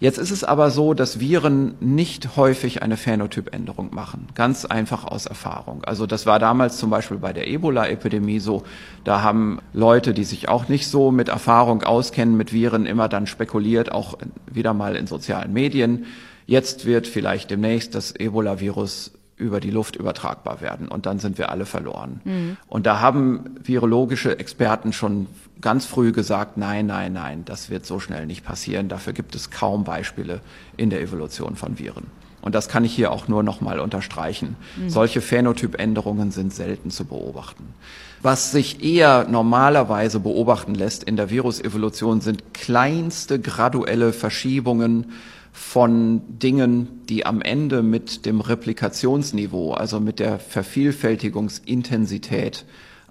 Jetzt 0.00 0.18
ist 0.18 0.30
es 0.30 0.44
aber 0.44 0.70
so, 0.70 0.94
dass 0.94 1.18
Viren 1.18 1.74
nicht 1.80 2.36
häufig 2.36 2.82
eine 2.82 2.96
Phänotypänderung 2.96 3.92
machen. 3.92 4.28
Ganz 4.34 4.64
einfach 4.64 5.04
aus 5.04 5.26
Erfahrung. 5.26 5.82
Also 5.84 6.06
das 6.06 6.24
war 6.24 6.38
damals 6.38 6.78
zum 6.78 6.90
Beispiel 6.90 7.18
bei 7.18 7.32
der 7.32 7.48
Ebola-Epidemie 7.48 8.38
so. 8.38 8.62
Da 9.04 9.22
haben 9.22 9.58
Leute, 9.72 10.14
die 10.14 10.24
sich 10.24 10.48
auch 10.48 10.68
nicht 10.68 10.86
so 10.88 11.10
mit 11.10 11.28
Erfahrung 11.28 11.82
auskennen 11.82 12.36
mit 12.36 12.52
Viren, 12.52 12.86
immer 12.86 13.08
dann 13.08 13.26
spekuliert, 13.26 13.90
auch 13.90 14.18
wieder 14.46 14.72
mal 14.72 14.94
in 14.94 15.06
sozialen 15.06 15.52
Medien. 15.52 16.06
Jetzt 16.46 16.86
wird 16.86 17.06
vielleicht 17.06 17.50
demnächst 17.50 17.94
das 17.94 18.14
Ebola-Virus 18.14 19.12
über 19.36 19.60
die 19.60 19.70
Luft 19.70 19.96
übertragbar 19.96 20.60
werden 20.60 20.88
und 20.88 21.06
dann 21.06 21.18
sind 21.18 21.38
wir 21.38 21.50
alle 21.50 21.64
verloren. 21.64 22.20
Mhm. 22.24 22.56
Und 22.66 22.86
da 22.86 23.00
haben 23.00 23.56
virologische 23.62 24.38
Experten 24.38 24.92
schon 24.92 25.26
ganz 25.60 25.86
früh 25.86 26.12
gesagt, 26.12 26.56
nein, 26.56 26.86
nein, 26.86 27.12
nein, 27.12 27.44
das 27.44 27.70
wird 27.70 27.86
so 27.86 28.00
schnell 28.00 28.26
nicht 28.26 28.44
passieren. 28.44 28.88
Dafür 28.88 29.12
gibt 29.12 29.34
es 29.34 29.50
kaum 29.50 29.84
Beispiele 29.84 30.40
in 30.76 30.90
der 30.90 31.00
Evolution 31.00 31.56
von 31.56 31.78
Viren. 31.78 32.06
Und 32.40 32.54
das 32.54 32.68
kann 32.68 32.84
ich 32.84 32.94
hier 32.94 33.10
auch 33.10 33.26
nur 33.28 33.42
noch 33.42 33.60
mal 33.60 33.80
unterstreichen. 33.80 34.56
Mhm. 34.76 34.90
Solche 34.90 35.20
Phänotypänderungen 35.20 36.30
sind 36.30 36.54
selten 36.54 36.90
zu 36.90 37.04
beobachten. 37.04 37.74
Was 38.22 38.52
sich 38.52 38.82
eher 38.82 39.26
normalerweise 39.28 40.20
beobachten 40.20 40.74
lässt 40.74 41.04
in 41.04 41.16
der 41.16 41.30
Virusevolution 41.30 42.20
sind 42.20 42.54
kleinste 42.54 43.40
graduelle 43.40 44.12
Verschiebungen 44.12 45.12
von 45.52 46.20
Dingen, 46.38 47.00
die 47.08 47.26
am 47.26 47.42
Ende 47.42 47.82
mit 47.82 48.24
dem 48.26 48.40
Replikationsniveau, 48.40 49.72
also 49.72 49.98
mit 49.98 50.20
der 50.20 50.38
Vervielfältigungsintensität 50.38 52.64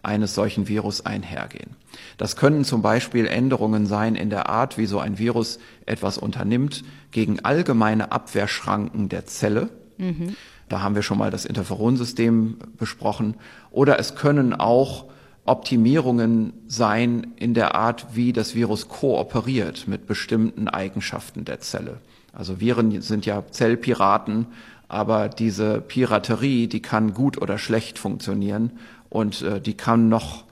eines 0.04 0.36
solchen 0.36 0.68
Virus 0.68 1.06
einhergehen. 1.06 1.72
Das 2.18 2.36
können 2.36 2.64
zum 2.64 2.82
Beispiel 2.82 3.28
Änderungen 3.28 3.86
sein 3.86 4.16
in 4.16 4.30
der 4.30 4.50
Art, 4.50 4.78
wie 4.78 4.86
so 4.86 5.00
ein 5.00 5.18
Virus 5.18 5.60
etwas 5.86 6.18
unternimmt 6.18 6.84
gegen 7.12 7.40
allgemeine 7.42 8.12
Abwehrschranken 8.12 9.10
der 9.10 9.26
Zelle. 9.26 9.70
Mhm. 9.98 10.36
Da 10.70 10.82
haben 10.82 10.96
wir 10.96 11.02
schon 11.02 11.18
mal 11.18 11.32
das 11.32 11.46
Interferonsystem 11.46 12.58
besprochen. 12.78 13.36
Oder 13.72 14.00
es 14.00 14.16
können 14.16 14.54
auch 14.54 15.06
Optimierungen 15.46 16.54
sein 16.68 17.28
in 17.38 17.54
der 17.54 17.76
Art, 17.76 18.08
wie 18.14 18.34
das 18.34 18.54
Virus 18.54 18.90
kooperiert 18.90 19.88
mit 19.88 20.06
bestimmten 20.06 20.68
Eigenschaften 20.68 21.46
der 21.46 21.62
Zelle. 21.62 22.00
Also 22.34 22.60
Viren 22.60 23.02
sind 23.02 23.26
ja 23.26 23.44
Zellpiraten, 23.50 24.48
aber 24.90 25.30
diese 25.30 25.82
Piraterie, 25.82 26.68
die 26.68 26.82
kann 26.82 27.14
gut 27.14 27.42
oder 27.42 27.58
schlecht 27.58 27.98
funktionieren 27.98 28.72
und 29.10 29.42
äh, 29.42 29.62
die 29.62 29.76
kann 29.76 30.10
noch 30.10 30.46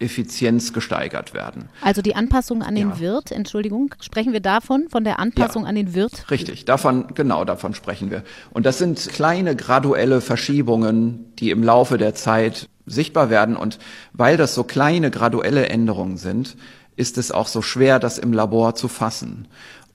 Effizienz 0.00 0.72
gesteigert 0.72 1.34
werden. 1.34 1.68
Also 1.82 2.00
die 2.00 2.16
Anpassung 2.16 2.62
an 2.62 2.74
den 2.74 2.90
ja. 2.90 3.00
Wirt, 3.00 3.30
Entschuldigung, 3.30 3.94
sprechen 4.00 4.32
wir 4.32 4.40
davon, 4.40 4.88
von 4.88 5.04
der 5.04 5.18
Anpassung 5.18 5.64
ja, 5.64 5.68
an 5.68 5.74
den 5.74 5.94
Wirt? 5.94 6.30
Richtig, 6.30 6.64
davon, 6.64 7.08
genau 7.14 7.44
davon 7.44 7.74
sprechen 7.74 8.10
wir. 8.10 8.24
Und 8.50 8.64
das 8.64 8.78
sind 8.78 9.10
kleine 9.10 9.54
graduelle 9.54 10.22
Verschiebungen, 10.22 11.32
die 11.38 11.50
im 11.50 11.62
Laufe 11.62 11.98
der 11.98 12.14
Zeit 12.14 12.68
sichtbar 12.86 13.28
werden. 13.28 13.56
Und 13.56 13.78
weil 14.14 14.38
das 14.38 14.54
so 14.54 14.64
kleine 14.64 15.10
graduelle 15.10 15.68
Änderungen 15.68 16.16
sind, 16.16 16.56
ist 16.96 17.18
es 17.18 17.30
auch 17.30 17.46
so 17.46 17.62
schwer, 17.62 17.98
das 17.98 18.18
im 18.18 18.32
Labor 18.32 18.74
zu 18.74 18.88
fassen. 18.88 19.48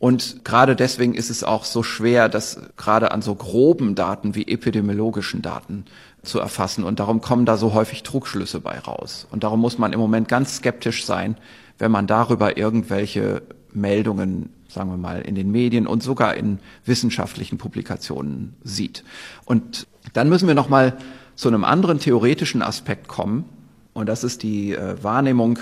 Und 0.05 0.45
gerade 0.45 0.75
deswegen 0.75 1.15
ist 1.15 1.31
es 1.31 1.43
auch 1.43 1.65
so 1.65 1.81
schwer, 1.81 2.29
das 2.29 2.59
gerade 2.77 3.09
an 3.09 3.23
so 3.23 3.33
groben 3.33 3.95
Daten 3.95 4.35
wie 4.35 4.47
epidemiologischen 4.47 5.41
Daten 5.41 5.85
zu 6.21 6.39
erfassen. 6.39 6.83
Und 6.83 6.99
darum 6.99 7.21
kommen 7.21 7.47
da 7.47 7.57
so 7.57 7.73
häufig 7.73 8.03
Trugschlüsse 8.03 8.59
bei 8.59 8.77
raus. 8.77 9.25
Und 9.31 9.43
darum 9.43 9.59
muss 9.61 9.79
man 9.79 9.93
im 9.93 9.99
Moment 9.99 10.27
ganz 10.27 10.57
skeptisch 10.57 11.07
sein, 11.07 11.37
wenn 11.79 11.89
man 11.89 12.05
darüber 12.05 12.55
irgendwelche 12.55 13.41
Meldungen, 13.73 14.51
sagen 14.67 14.91
wir 14.91 14.97
mal, 14.97 15.21
in 15.21 15.33
den 15.33 15.49
Medien 15.49 15.87
und 15.87 16.03
sogar 16.03 16.35
in 16.35 16.59
wissenschaftlichen 16.85 17.57
Publikationen 17.57 18.53
sieht. 18.63 19.03
Und 19.43 19.87
dann 20.13 20.29
müssen 20.29 20.47
wir 20.47 20.53
noch 20.53 20.69
mal 20.69 20.97
zu 21.33 21.47
einem 21.47 21.63
anderen 21.63 21.97
theoretischen 21.97 22.61
Aspekt 22.61 23.07
kommen. 23.07 23.45
Und 23.95 24.07
das 24.07 24.23
ist 24.23 24.43
die 24.43 24.75
äh, 24.75 25.01
Wahrnehmung, 25.01 25.57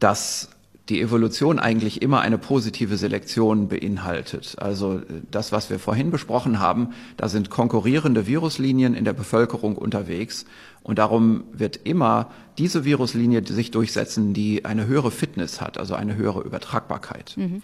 dass 0.00 0.48
die 0.88 1.00
Evolution 1.00 1.58
eigentlich 1.58 2.00
immer 2.00 2.20
eine 2.20 2.38
positive 2.38 2.96
Selektion 2.96 3.68
beinhaltet. 3.68 4.56
Also 4.58 4.98
äh, 4.98 5.02
das, 5.30 5.52
was 5.52 5.70
wir 5.70 5.78
vorhin 5.78 6.10
besprochen 6.10 6.58
haben, 6.58 6.90
da 7.16 7.28
sind 7.28 7.50
konkurrierende 7.50 8.26
Viruslinien 8.26 8.94
in 8.94 9.04
der 9.04 9.12
Bevölkerung 9.12 9.76
unterwegs 9.76 10.46
und 10.82 10.98
darum 10.98 11.44
wird 11.52 11.80
immer 11.84 12.30
diese 12.56 12.84
Viruslinie 12.84 13.46
sich 13.46 13.70
durchsetzen, 13.70 14.32
die 14.34 14.64
eine 14.64 14.86
höhere 14.86 15.10
Fitness 15.10 15.60
hat, 15.60 15.78
also 15.78 15.94
eine 15.94 16.16
höhere 16.16 16.40
Übertragbarkeit. 16.40 17.34
Mhm. 17.36 17.62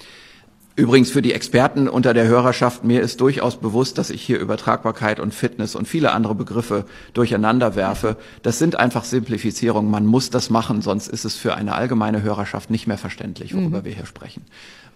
Übrigens 0.77 1.13
für 1.13 1.23
die 1.23 1.33
Experten 1.33 1.89
unter 1.89 2.15
der 2.15 2.27
Hörerschaft, 2.27 2.83
mir 2.83 3.01
ist 3.01 3.21
durchaus 3.21 3.61
bewusst, 3.61 3.97
dass 3.97 4.11
ich 4.11 4.23
hier 4.23 4.41
Übertragbarkeit 4.41 5.21
und 5.21 5.33
Fitness 5.33 5.77
und 5.77 5.87
viele 5.87 6.11
andere 6.11 6.35
Begriffe 6.35 6.85
durcheinander 7.13 7.77
werfe. 7.77 8.17
Das 8.43 8.59
sind 8.59 8.77
einfach 8.77 9.05
Simplifizierungen. 9.05 9.89
Man 9.89 10.05
muss 10.05 10.31
das 10.31 10.51
machen, 10.51 10.83
sonst 10.83 11.07
ist 11.07 11.25
es 11.25 11.37
für 11.37 11.55
eine 11.55 11.77
allgemeine 11.77 12.23
Hörerschaft 12.23 12.71
nicht 12.71 12.89
mehr 12.89 12.99
verständlich, 12.99 13.55
worüber 13.55 13.81
mhm. 13.81 13.85
wir 13.85 13.93
hier 13.93 14.07
sprechen. 14.07 14.43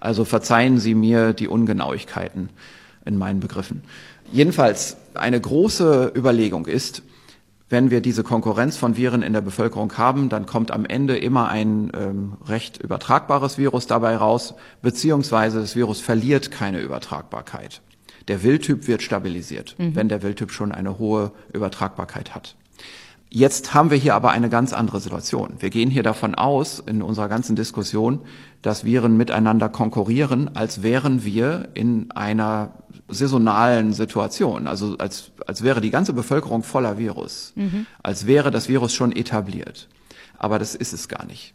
Also 0.01 0.25
verzeihen 0.25 0.79
Sie 0.79 0.97
mir 0.97 1.33
die 1.33 1.47
Ungenauigkeiten 1.47 2.49
in 3.05 3.17
meinen 3.17 3.39
Begriffen. 3.39 3.83
Jedenfalls 4.33 4.97
eine 5.15 5.41
große 5.41 6.13
Überlegung 6.17 6.67
ist, 6.67 7.03
wenn 7.69 7.91
wir 7.91 8.01
diese 8.01 8.23
Konkurrenz 8.23 8.77
von 8.77 8.97
Viren 8.97 9.23
in 9.23 9.33
der 9.33 9.41
Bevölkerung 9.41 9.97
haben, 9.99 10.29
dann 10.29 10.47
kommt 10.47 10.71
am 10.71 10.87
Ende 10.87 11.19
immer 11.19 11.49
ein 11.49 11.91
ähm, 11.95 12.33
recht 12.47 12.79
übertragbares 12.79 13.59
Virus 13.59 13.87
dabei 13.87 14.17
raus, 14.17 14.55
beziehungsweise 14.81 15.61
das 15.61 15.77
Virus 15.77 16.01
verliert 16.01 16.51
keine 16.51 16.81
Übertragbarkeit. 16.81 17.83
Der 18.29 18.43
Wildtyp 18.43 18.87
wird 18.87 19.03
stabilisiert, 19.03 19.75
mhm. 19.79 19.95
wenn 19.95 20.09
der 20.09 20.23
Wildtyp 20.23 20.51
schon 20.51 20.73
eine 20.73 20.99
hohe 20.99 21.33
Übertragbarkeit 21.53 22.35
hat. 22.35 22.57
Jetzt 23.31 23.75
haben 23.75 23.91
wir 23.91 23.99
hier 23.99 24.15
aber 24.15 24.31
eine 24.31 24.49
ganz 24.49 24.73
andere 24.73 25.01
Situation. 25.01 25.57
Wir 25.59 25.69
gehen 25.69 25.91
hier 25.91 26.03
davon 26.03 26.35
aus, 26.35 26.79
in 26.79 27.03
unserer 27.03 27.29
ganzen 27.29 27.57
Diskussion, 27.57 28.21
dass 28.63 28.85
Viren 28.85 29.19
miteinander 29.19 29.69
konkurrieren, 29.69 30.57
als 30.57 30.83
wären 30.83 31.25
wir 31.25 31.69
in 31.75 32.11
einer 32.13 32.73
saisonalen 33.09 33.93
Situation. 33.93 34.67
Also 34.67 34.97
als, 34.99 35.31
als 35.47 35.63
wäre 35.63 35.81
die 35.81 35.91
ganze 35.91 36.13
Bevölkerung 36.13 36.63
voller 36.63 36.99
Virus. 36.99 37.53
Mhm. 37.57 37.87
Als 38.03 38.27
wäre 38.27 38.51
das 38.51 38.69
Virus 38.69 38.95
schon 38.95 39.13
etabliert. 39.13 39.89
Aber 40.39 40.59
das 40.59 40.75
ist 40.75 40.93
es 40.93 41.09
gar 41.09 41.25
nicht. 41.25 41.55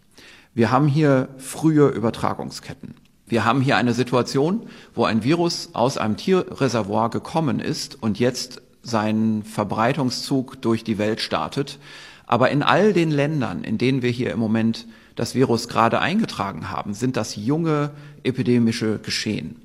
Wir 0.54 0.72
haben 0.72 0.88
hier 0.88 1.30
frühe 1.38 1.88
Übertragungsketten. 1.88 2.96
Wir 3.26 3.46
haben 3.46 3.62
hier 3.62 3.78
eine 3.78 3.94
Situation, 3.94 4.68
wo 4.94 5.06
ein 5.06 5.24
Virus 5.24 5.70
aus 5.74 5.98
einem 5.98 6.18
Tierreservoir 6.18 7.10
gekommen 7.10 7.60
ist 7.60 8.02
und 8.02 8.20
jetzt 8.20 8.62
seinen 8.84 9.44
Verbreitungszug 9.44 10.62
durch 10.62 10.84
die 10.84 10.98
Welt 10.98 11.22
startet. 11.22 11.80
Aber 12.28 12.52
in 12.52 12.62
all 12.62 12.94
den 12.94 13.12
Ländern, 13.12 13.64
in 13.64 13.78
denen 13.78 14.02
wir 14.02 14.12
hier 14.12 14.32
im 14.32 14.40
Moment 14.40 14.86
das 15.16 15.36
Virus 15.36 15.68
gerade 15.68 16.00
eingetragen 16.00 16.70
haben, 16.70 16.94
sind 16.94 17.18
das 17.18 17.36
junge 17.36 17.92
epidemische 18.24 19.00
Geschehen. 19.00 19.63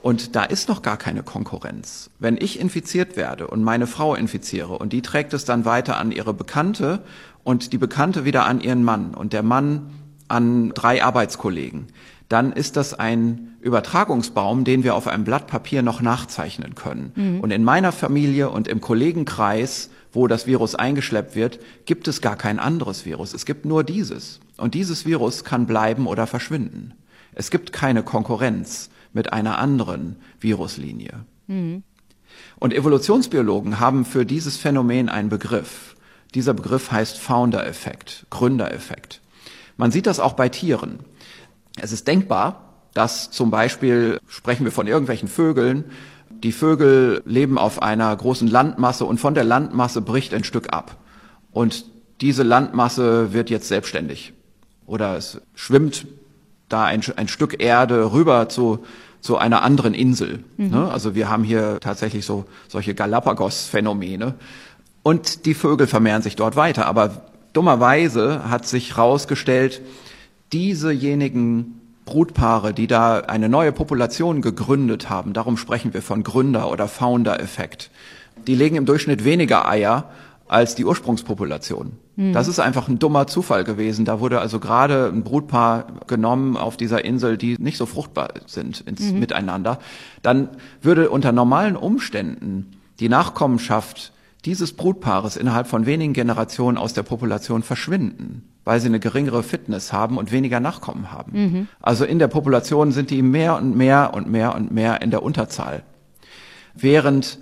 Und 0.00 0.36
da 0.36 0.44
ist 0.44 0.68
noch 0.68 0.82
gar 0.82 0.96
keine 0.96 1.22
Konkurrenz. 1.22 2.10
Wenn 2.18 2.36
ich 2.36 2.60
infiziert 2.60 3.16
werde 3.16 3.48
und 3.48 3.64
meine 3.64 3.86
Frau 3.86 4.14
infiziere 4.14 4.78
und 4.78 4.92
die 4.92 5.02
trägt 5.02 5.34
es 5.34 5.44
dann 5.44 5.64
weiter 5.64 5.98
an 5.98 6.12
ihre 6.12 6.34
Bekannte 6.34 7.02
und 7.42 7.72
die 7.72 7.78
Bekannte 7.78 8.24
wieder 8.24 8.46
an 8.46 8.60
ihren 8.60 8.84
Mann 8.84 9.14
und 9.14 9.32
der 9.32 9.42
Mann 9.42 9.90
an 10.28 10.70
drei 10.74 11.02
Arbeitskollegen, 11.02 11.86
dann 12.28 12.52
ist 12.52 12.76
das 12.76 12.94
ein 12.94 13.56
Übertragungsbaum, 13.60 14.64
den 14.64 14.84
wir 14.84 14.94
auf 14.94 15.08
einem 15.08 15.24
Blatt 15.24 15.46
Papier 15.46 15.82
noch 15.82 16.00
nachzeichnen 16.00 16.74
können. 16.74 17.12
Mhm. 17.16 17.40
Und 17.40 17.50
in 17.50 17.64
meiner 17.64 17.90
Familie 17.90 18.50
und 18.50 18.68
im 18.68 18.80
Kollegenkreis, 18.80 19.90
wo 20.12 20.26
das 20.26 20.46
Virus 20.46 20.74
eingeschleppt 20.74 21.34
wird, 21.34 21.58
gibt 21.86 22.06
es 22.06 22.20
gar 22.20 22.36
kein 22.36 22.58
anderes 22.58 23.04
Virus. 23.04 23.34
Es 23.34 23.46
gibt 23.46 23.64
nur 23.64 23.82
dieses. 23.82 24.40
Und 24.58 24.74
dieses 24.74 25.06
Virus 25.06 25.42
kann 25.44 25.66
bleiben 25.66 26.06
oder 26.06 26.26
verschwinden. 26.26 26.92
Es 27.34 27.50
gibt 27.50 27.72
keine 27.72 28.02
Konkurrenz 28.02 28.90
mit 29.12 29.32
einer 29.32 29.58
anderen 29.58 30.16
Viruslinie. 30.40 31.24
Mhm. 31.46 31.82
Und 32.58 32.74
Evolutionsbiologen 32.74 33.80
haben 33.80 34.04
für 34.04 34.26
dieses 34.26 34.56
Phänomen 34.56 35.08
einen 35.08 35.28
Begriff. 35.28 35.96
Dieser 36.34 36.54
Begriff 36.54 36.90
heißt 36.90 37.18
Founder-Effekt, 37.18 38.26
Gründereffekt. 38.30 39.20
Man 39.76 39.90
sieht 39.90 40.06
das 40.06 40.20
auch 40.20 40.34
bei 40.34 40.48
Tieren. 40.48 41.00
Es 41.80 41.92
ist 41.92 42.06
denkbar, 42.06 42.74
dass 42.94 43.30
zum 43.30 43.50
Beispiel, 43.50 44.18
sprechen 44.26 44.64
wir 44.64 44.72
von 44.72 44.86
irgendwelchen 44.86 45.28
Vögeln, 45.28 45.84
die 46.30 46.52
Vögel 46.52 47.22
leben 47.24 47.58
auf 47.58 47.82
einer 47.82 48.14
großen 48.14 48.48
Landmasse 48.48 49.04
und 49.04 49.18
von 49.18 49.34
der 49.34 49.44
Landmasse 49.44 50.00
bricht 50.02 50.34
ein 50.34 50.44
Stück 50.44 50.72
ab. 50.72 50.96
Und 51.52 51.86
diese 52.20 52.42
Landmasse 52.42 53.32
wird 53.32 53.50
jetzt 53.50 53.68
selbstständig. 53.68 54.32
Oder 54.86 55.16
es 55.16 55.40
schwimmt 55.54 56.06
da 56.68 56.84
ein, 56.84 57.02
ein 57.16 57.28
Stück 57.28 57.62
Erde 57.62 58.12
rüber 58.12 58.48
zu, 58.48 58.84
zu 59.20 59.38
einer 59.38 59.62
anderen 59.62 59.94
Insel. 59.94 60.44
Mhm. 60.56 60.70
Ne? 60.70 60.90
Also 60.90 61.14
wir 61.14 61.28
haben 61.28 61.44
hier 61.44 61.78
tatsächlich 61.80 62.24
so 62.24 62.44
solche 62.68 62.94
Galapagos-Phänomene. 62.94 64.34
Und 65.02 65.46
die 65.46 65.54
Vögel 65.54 65.86
vermehren 65.86 66.22
sich 66.22 66.36
dort 66.36 66.56
weiter. 66.56 66.86
Aber 66.86 67.22
dummerweise 67.52 68.50
hat 68.50 68.66
sich 68.66 68.96
herausgestellt, 68.96 69.80
diesejenigen 70.52 71.80
Brutpaare, 72.04 72.72
die 72.72 72.86
da 72.86 73.20
eine 73.20 73.48
neue 73.48 73.72
Population 73.72 74.40
gegründet 74.40 75.10
haben, 75.10 75.34
darum 75.34 75.56
sprechen 75.56 75.92
wir 75.92 76.02
von 76.02 76.22
Gründer- 76.22 76.70
oder 76.70 76.88
Founder-Effekt, 76.88 77.90
die 78.46 78.54
legen 78.54 78.76
im 78.76 78.86
Durchschnitt 78.86 79.24
weniger 79.24 79.68
Eier 79.68 80.10
als 80.48 80.74
die 80.74 80.84
Ursprungspopulation. 80.84 81.92
Hm. 82.16 82.32
Das 82.32 82.48
ist 82.48 82.58
einfach 82.58 82.88
ein 82.88 82.98
dummer 82.98 83.26
Zufall 83.26 83.64
gewesen. 83.64 84.04
Da 84.04 84.20
wurde 84.20 84.40
also 84.40 84.60
gerade 84.60 85.06
ein 85.12 85.22
Brutpaar 85.22 85.86
genommen 86.06 86.56
auf 86.56 86.76
dieser 86.76 87.04
Insel, 87.04 87.36
die 87.36 87.56
nicht 87.58 87.76
so 87.78 87.86
fruchtbar 87.86 88.30
sind 88.46 88.80
ins 88.80 89.12
mhm. 89.12 89.20
Miteinander. 89.20 89.78
Dann 90.22 90.48
würde 90.82 91.10
unter 91.10 91.32
normalen 91.32 91.76
Umständen 91.76 92.72
die 93.00 93.08
Nachkommenschaft 93.08 94.12
dieses 94.44 94.72
Brutpaares 94.72 95.36
innerhalb 95.36 95.66
von 95.66 95.86
wenigen 95.86 96.12
Generationen 96.12 96.78
aus 96.78 96.94
der 96.94 97.02
Population 97.02 97.62
verschwinden 97.62 98.42
weil 98.68 98.80
sie 98.80 98.88
eine 98.88 99.00
geringere 99.00 99.42
Fitness 99.42 99.94
haben 99.94 100.18
und 100.18 100.30
weniger 100.30 100.60
Nachkommen 100.60 101.10
haben. 101.10 101.32
Mhm. 101.32 101.68
Also 101.80 102.04
in 102.04 102.18
der 102.18 102.28
Population 102.28 102.92
sind 102.92 103.08
die 103.08 103.22
mehr 103.22 103.56
und 103.56 103.74
mehr 103.74 104.12
und 104.12 104.30
mehr 104.30 104.54
und 104.54 104.70
mehr 104.70 105.00
in 105.00 105.10
der 105.10 105.22
Unterzahl. 105.22 105.84
Während 106.74 107.38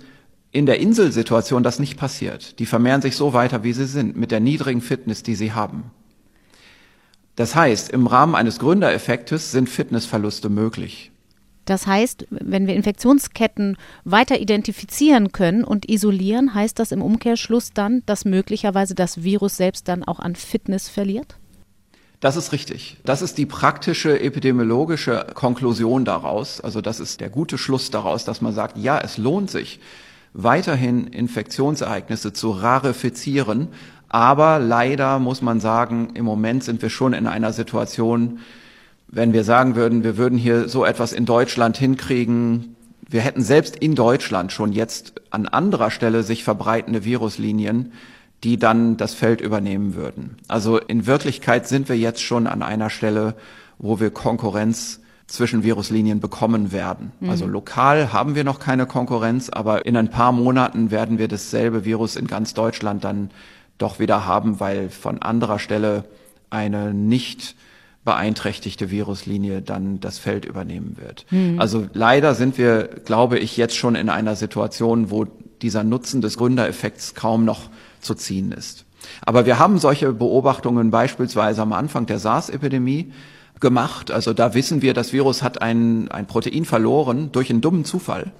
in 0.57 0.65
der 0.65 0.79
Inselsituation 0.79 1.61
das 1.61 1.77
nicht 1.77 1.97
passiert. 1.97 2.57
Die 2.57 2.65
vermehren 2.65 3.03
sich 3.03 3.15
so 3.15 3.31
weiter, 3.31 3.63
wie 3.63 3.73
sie 3.73 3.85
sind, 3.85 4.17
mit 4.17 4.31
der 4.31 4.39
niedrigen 4.39 4.81
Fitness, 4.81 5.21
die 5.21 5.35
sie 5.35 5.53
haben. 5.53 5.91
Das 7.35 7.55
heißt, 7.55 7.91
im 7.91 8.07
Rahmen 8.07 8.33
eines 8.33 8.57
Gründereffektes 8.57 9.51
sind 9.51 9.69
Fitnessverluste 9.69 10.49
möglich. 10.49 11.11
Das 11.65 11.85
heißt, 11.85 12.25
wenn 12.31 12.65
wir 12.65 12.73
Infektionsketten 12.73 13.77
weiter 14.03 14.39
identifizieren 14.39 15.31
können 15.31 15.63
und 15.63 15.87
isolieren, 15.87 16.55
heißt 16.55 16.79
das 16.79 16.91
im 16.91 17.03
Umkehrschluss 17.03 17.73
dann, 17.73 18.01
dass 18.07 18.25
möglicherweise 18.25 18.95
das 18.95 19.21
Virus 19.21 19.57
selbst 19.57 19.87
dann 19.87 20.03
auch 20.03 20.19
an 20.19 20.35
Fitness 20.35 20.89
verliert? 20.89 21.37
Das 22.19 22.35
ist 22.35 22.51
richtig. 22.51 22.97
Das 23.05 23.21
ist 23.21 23.37
die 23.37 23.45
praktische 23.45 24.19
epidemiologische 24.19 25.27
Konklusion 25.35 26.03
daraus. 26.03 26.61
Also 26.61 26.81
das 26.81 26.99
ist 26.99 27.21
der 27.21 27.29
gute 27.29 27.59
Schluss 27.59 27.91
daraus, 27.91 28.25
dass 28.25 28.41
man 28.41 28.55
sagt, 28.55 28.75
ja, 28.77 28.97
es 28.97 29.19
lohnt 29.19 29.51
sich, 29.51 29.79
weiterhin 30.37 31.07
Infektionsereignisse 31.07 32.31
zu 32.31 32.51
rarefizieren. 32.51 33.69
Aber 34.07 34.59
leider 34.59 35.19
muss 35.19 35.41
man 35.41 35.59
sagen, 35.59 36.11
im 36.13 36.23
Moment 36.23 36.63
sind 36.63 36.81
wir 36.81 36.89
schon 36.89 37.13
in 37.13 37.27
einer 37.27 37.51
Situation, 37.51 38.39
wenn 39.09 39.33
wir 39.33 39.43
sagen 39.43 39.75
würden, 39.75 40.03
wir 40.03 40.15
würden 40.15 40.37
hier 40.37 40.69
so 40.69 40.85
etwas 40.85 41.11
in 41.11 41.25
Deutschland 41.25 41.77
hinkriegen, 41.77 42.75
wir 43.09 43.21
hätten 43.21 43.41
selbst 43.41 43.77
in 43.77 43.95
Deutschland 43.95 44.51
schon 44.51 44.73
jetzt 44.73 45.13
an 45.31 45.47
anderer 45.47 45.91
Stelle 45.91 46.23
sich 46.23 46.43
verbreitende 46.43 47.03
Viruslinien, 47.03 47.93
die 48.43 48.57
dann 48.57 48.97
das 48.97 49.13
Feld 49.13 49.41
übernehmen 49.41 49.95
würden. 49.95 50.37
Also 50.47 50.77
in 50.77 51.07
Wirklichkeit 51.07 51.67
sind 51.67 51.89
wir 51.89 51.97
jetzt 51.97 52.21
schon 52.21 52.47
an 52.47 52.61
einer 52.61 52.89
Stelle, 52.89 53.33
wo 53.79 53.99
wir 53.99 54.11
Konkurrenz 54.11 54.99
zwischen 55.27 55.63
Viruslinien 55.63 56.19
bekommen 56.19 56.71
werden. 56.71 57.11
Mhm. 57.19 57.29
Also 57.29 57.45
lokal 57.45 58.13
haben 58.13 58.35
wir 58.35 58.43
noch 58.43 58.59
keine 58.59 58.85
Konkurrenz, 58.85 59.49
aber 59.49 59.85
in 59.85 59.97
ein 59.97 60.09
paar 60.09 60.31
Monaten 60.31 60.89
werden 60.89 61.19
wir 61.19 61.27
dasselbe 61.27 61.85
Virus 61.85 62.15
in 62.15 62.27
ganz 62.27 62.53
Deutschland 62.53 63.03
dann 63.03 63.29
doch 63.77 63.99
wieder 63.99 64.25
haben, 64.25 64.59
weil 64.59 64.89
von 64.89 65.21
anderer 65.21 65.59
Stelle 65.59 66.05
eine 66.49 66.93
nicht 66.93 67.55
beeinträchtigte 68.05 68.89
Viruslinie 68.89 69.61
dann 69.61 69.99
das 69.99 70.17
Feld 70.17 70.45
übernehmen 70.45 70.95
wird. 70.97 71.25
Mhm. 71.29 71.59
Also 71.59 71.87
leider 71.93 72.33
sind 72.33 72.57
wir, 72.57 72.87
glaube 73.03 73.37
ich, 73.37 73.57
jetzt 73.57 73.75
schon 73.75 73.95
in 73.95 74.09
einer 74.09 74.37
Situation, 74.37 75.11
wo 75.11 75.25
dieser 75.61 75.83
Nutzen 75.83 76.21
des 76.21 76.37
Gründereffekts 76.37 77.15
kaum 77.15 77.43
noch 77.43 77.69
zu 77.99 78.15
ziehen 78.15 78.53
ist. 78.53 78.85
Aber 79.25 79.45
wir 79.45 79.59
haben 79.59 79.77
solche 79.77 80.13
Beobachtungen 80.13 80.89
beispielsweise 80.89 81.61
am 81.61 81.73
Anfang 81.73 82.05
der 82.05 82.19
SARS-Epidemie 82.19 83.11
gemacht. 83.59 84.11
Also 84.11 84.33
da 84.33 84.53
wissen 84.53 84.81
wir, 84.81 84.93
das 84.93 85.13
Virus 85.13 85.43
hat 85.43 85.61
ein, 85.61 86.09
ein 86.09 86.27
Protein 86.27 86.65
verloren 86.65 87.31
durch 87.31 87.49
einen 87.49 87.61
dummen 87.61 87.85
Zufall 87.85 88.31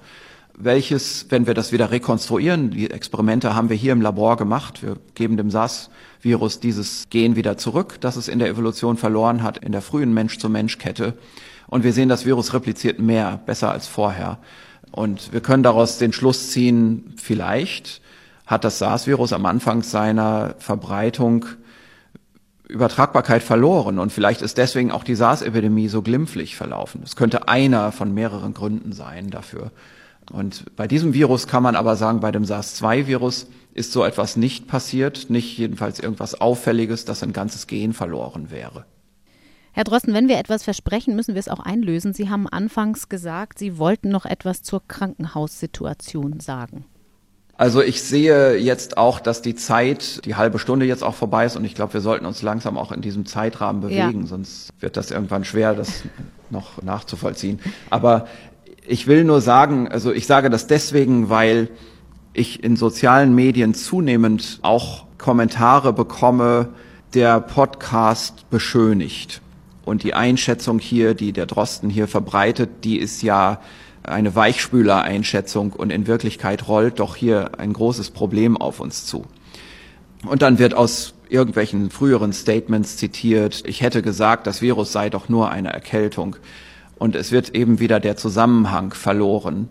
welches, 0.58 1.26
wenn 1.28 1.46
wir 1.46 1.54
das 1.54 1.70
wieder 1.72 1.92
rekonstruieren, 1.92 2.70
die 2.70 2.90
Experimente 2.90 3.54
haben 3.54 3.68
wir 3.68 3.76
hier 3.76 3.92
im 3.92 4.00
Labor 4.00 4.36
gemacht, 4.36 4.82
wir 4.82 4.96
geben 5.14 5.36
dem 5.36 5.50
SARS-Virus 5.50 6.58
dieses 6.58 7.06
Gen 7.10 7.36
wieder 7.36 7.56
zurück, 7.56 7.98
das 8.00 8.16
es 8.16 8.26
in 8.26 8.40
der 8.40 8.48
Evolution 8.48 8.96
verloren 8.96 9.44
hat, 9.44 9.58
in 9.58 9.70
der 9.70 9.82
frühen 9.82 10.12
Mensch-zu-Mensch-Kette. 10.12 11.14
Und 11.68 11.84
wir 11.84 11.92
sehen, 11.92 12.08
das 12.08 12.26
Virus 12.26 12.54
repliziert 12.54 12.98
mehr, 12.98 13.40
besser 13.46 13.70
als 13.70 13.86
vorher. 13.86 14.38
Und 14.90 15.32
wir 15.32 15.40
können 15.40 15.62
daraus 15.62 15.98
den 15.98 16.12
Schluss 16.12 16.50
ziehen, 16.50 17.14
vielleicht 17.16 18.00
hat 18.44 18.64
das 18.64 18.78
SARS-Virus 18.80 19.32
am 19.32 19.46
Anfang 19.46 19.82
seiner 19.82 20.56
Verbreitung 20.58 21.46
Übertragbarkeit 22.68 23.42
verloren 23.42 23.98
und 23.98 24.12
vielleicht 24.12 24.42
ist 24.42 24.58
deswegen 24.58 24.92
auch 24.92 25.02
die 25.02 25.14
SARS-Epidemie 25.14 25.88
so 25.88 26.02
glimpflich 26.02 26.54
verlaufen. 26.54 27.02
Es 27.02 27.16
könnte 27.16 27.48
einer 27.48 27.92
von 27.92 28.12
mehreren 28.12 28.52
Gründen 28.54 28.92
sein 28.92 29.30
dafür. 29.30 29.72
Und 30.30 30.76
bei 30.76 30.86
diesem 30.86 31.14
Virus 31.14 31.46
kann 31.46 31.62
man 31.62 31.76
aber 31.76 31.96
sagen, 31.96 32.20
bei 32.20 32.30
dem 32.30 32.44
SARS-2-Virus 32.44 33.46
ist 33.72 33.92
so 33.92 34.04
etwas 34.04 34.36
nicht 34.36 34.66
passiert, 34.66 35.30
nicht 35.30 35.56
jedenfalls 35.56 35.98
irgendwas 35.98 36.40
Auffälliges, 36.40 37.06
dass 37.06 37.22
ein 37.22 37.32
ganzes 37.32 37.66
Gen 37.66 37.94
verloren 37.94 38.50
wäre. 38.50 38.84
Herr 39.72 39.84
Drosten, 39.84 40.12
wenn 40.12 40.28
wir 40.28 40.38
etwas 40.38 40.64
versprechen, 40.64 41.14
müssen 41.14 41.34
wir 41.34 41.40
es 41.40 41.48
auch 41.48 41.60
einlösen. 41.60 42.12
Sie 42.12 42.28
haben 42.28 42.48
anfangs 42.48 43.08
gesagt, 43.08 43.58
Sie 43.58 43.78
wollten 43.78 44.08
noch 44.08 44.26
etwas 44.26 44.62
zur 44.62 44.82
Krankenhaussituation 44.86 46.40
sagen. 46.40 46.84
Also 47.58 47.82
ich 47.82 48.02
sehe 48.04 48.56
jetzt 48.56 48.96
auch, 48.96 49.18
dass 49.18 49.42
die 49.42 49.56
Zeit, 49.56 50.24
die 50.24 50.36
halbe 50.36 50.60
Stunde 50.60 50.86
jetzt 50.86 51.02
auch 51.02 51.16
vorbei 51.16 51.44
ist 51.44 51.56
und 51.56 51.64
ich 51.64 51.74
glaube, 51.74 51.92
wir 51.92 52.00
sollten 52.00 52.24
uns 52.24 52.40
langsam 52.40 52.78
auch 52.78 52.92
in 52.92 53.00
diesem 53.00 53.26
Zeitrahmen 53.26 53.82
bewegen, 53.82 54.20
ja. 54.20 54.26
sonst 54.26 54.70
wird 54.78 54.96
das 54.96 55.10
irgendwann 55.10 55.44
schwer, 55.44 55.74
das 55.74 56.04
noch 56.50 56.80
nachzuvollziehen. 56.82 57.58
Aber 57.90 58.28
ich 58.86 59.08
will 59.08 59.24
nur 59.24 59.40
sagen, 59.40 59.88
also 59.88 60.12
ich 60.12 60.28
sage 60.28 60.50
das 60.50 60.68
deswegen, 60.68 61.30
weil 61.30 61.68
ich 62.32 62.62
in 62.62 62.76
sozialen 62.76 63.34
Medien 63.34 63.74
zunehmend 63.74 64.60
auch 64.62 65.06
Kommentare 65.18 65.92
bekomme, 65.92 66.68
der 67.12 67.40
Podcast 67.40 68.48
beschönigt. 68.50 69.40
Und 69.84 70.04
die 70.04 70.14
Einschätzung 70.14 70.78
hier, 70.78 71.14
die 71.14 71.32
der 71.32 71.46
Drosten 71.46 71.90
hier 71.90 72.06
verbreitet, 72.06 72.84
die 72.84 72.98
ist 72.98 73.22
ja 73.22 73.60
eine 74.02 74.34
Weichspüler-Einschätzung 74.34 75.72
und 75.72 75.90
in 75.90 76.06
Wirklichkeit 76.06 76.68
rollt 76.68 77.00
doch 77.00 77.16
hier 77.16 77.58
ein 77.58 77.72
großes 77.72 78.10
Problem 78.10 78.56
auf 78.56 78.80
uns 78.80 79.04
zu. 79.06 79.26
Und 80.26 80.42
dann 80.42 80.58
wird 80.58 80.74
aus 80.74 81.14
irgendwelchen 81.28 81.90
früheren 81.90 82.32
Statements 82.32 82.96
zitiert, 82.96 83.62
ich 83.66 83.82
hätte 83.82 84.02
gesagt, 84.02 84.46
das 84.46 84.62
Virus 84.62 84.92
sei 84.92 85.10
doch 85.10 85.28
nur 85.28 85.50
eine 85.50 85.72
Erkältung 85.72 86.36
und 86.98 87.14
es 87.14 87.30
wird 87.32 87.54
eben 87.54 87.80
wieder 87.80 88.00
der 88.00 88.16
Zusammenhang 88.16 88.92
verloren. 88.92 89.68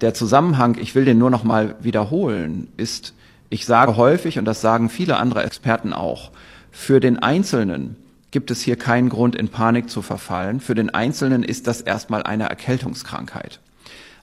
Der 0.00 0.14
Zusammenhang, 0.14 0.76
ich 0.80 0.94
will 0.94 1.04
den 1.04 1.18
nur 1.18 1.30
noch 1.30 1.44
mal 1.44 1.76
wiederholen, 1.80 2.68
ist, 2.76 3.14
ich 3.50 3.66
sage 3.66 3.96
häufig, 3.96 4.38
und 4.38 4.44
das 4.44 4.60
sagen 4.60 4.88
viele 4.88 5.16
andere 5.16 5.42
Experten 5.42 5.92
auch, 5.92 6.30
für 6.70 7.00
den 7.00 7.18
Einzelnen 7.18 7.96
gibt 8.36 8.50
es 8.50 8.60
hier 8.60 8.76
keinen 8.76 9.08
Grund, 9.08 9.34
in 9.34 9.48
Panik 9.48 9.88
zu 9.88 10.02
verfallen. 10.02 10.60
Für 10.60 10.74
den 10.74 10.90
Einzelnen 10.90 11.42
ist 11.42 11.66
das 11.66 11.80
erstmal 11.80 12.22
eine 12.22 12.50
Erkältungskrankheit. 12.50 13.60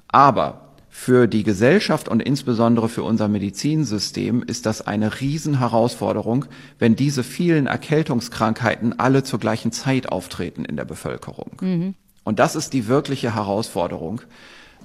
Aber 0.08 0.76
für 0.88 1.26
die 1.26 1.42
Gesellschaft 1.42 2.08
und 2.08 2.22
insbesondere 2.22 2.90
für 2.90 3.02
unser 3.02 3.28
Medizinsystem 3.28 4.44
ist 4.44 4.68
das 4.68 4.86
eine 4.86 5.20
Riesenherausforderung, 5.20 6.46
wenn 6.78 6.96
diese 6.96 7.24
vielen 7.24 7.66
Erkältungskrankheiten 7.66 9.00
alle 9.00 9.24
zur 9.24 9.40
gleichen 9.40 9.72
Zeit 9.72 10.10
auftreten 10.10 10.64
in 10.64 10.76
der 10.76 10.86
Bevölkerung. 10.86 11.54
Mhm. 11.60 11.96
Und 12.24 12.38
das 12.38 12.56
ist 12.56 12.74
die 12.74 12.88
wirkliche 12.88 13.34
Herausforderung. 13.34 14.22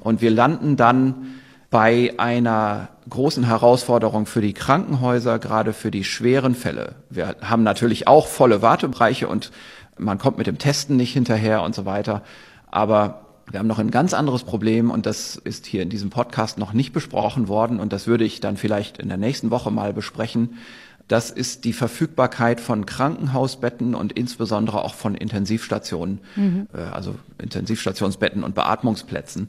Und 0.01 0.23
wir 0.23 0.31
landen 0.31 0.79
dann 0.79 1.35
bei 1.71 2.15
einer 2.17 2.89
großen 3.11 3.45
Herausforderung 3.45 4.27
für 4.27 4.41
die 4.41 4.55
Krankenhäuser, 4.55 5.39
gerade 5.39 5.73
für 5.73 5.91
die 5.91 6.05
schweren 6.05 6.55
Fälle. 6.55 6.95
Wir 7.11 7.37
haben 7.43 7.63
natürlich 7.63 8.09
auch 8.09 8.27
volle 8.27 8.63
Wartebereiche 8.63 9.29
und 9.29 9.51
man 9.99 10.19
kommt 10.19 10.39
mit 10.39 10.47
dem 10.47 10.59
Testen 10.59 10.97
nicht 10.97 11.13
hinterher 11.13 11.63
und 11.63 11.75
so 11.75 11.85
weiter. 11.85 12.23
Aber 12.71 13.27
wir 13.51 13.61
haben 13.61 13.67
noch 13.67 13.79
ein 13.79 13.91
ganz 13.91 14.15
anderes 14.15 14.45
Problem 14.45 14.91
und 14.91 15.07
das 15.07 15.37
ist 15.37 15.67
hier 15.67 15.83
in 15.83 15.89
diesem 15.89 16.11
Podcast 16.11 16.59
noch 16.59 16.73
nicht 16.73 16.93
besprochen 16.93 17.49
worden 17.49 17.81
und 17.81 17.93
das 17.93 18.07
würde 18.07 18.25
ich 18.25 18.41
dann 18.41 18.57
vielleicht 18.57 18.99
in 18.99 19.09
der 19.09 19.17
nächsten 19.19 19.51
Woche 19.51 19.71
mal 19.71 19.93
besprechen. 19.93 20.59
Das 21.07 21.31
ist 21.31 21.65
die 21.65 21.73
Verfügbarkeit 21.73 22.61
von 22.61 22.85
Krankenhausbetten 22.85 23.95
und 23.95 24.13
insbesondere 24.13 24.85
auch 24.85 24.95
von 24.95 25.15
Intensivstationen, 25.15 26.21
mhm. 26.37 26.69
Äh, 26.75 26.81
also 26.81 27.15
Intensivstationsbetten 27.39 28.45
und 28.45 28.55
Beatmungsplätzen. 28.55 29.49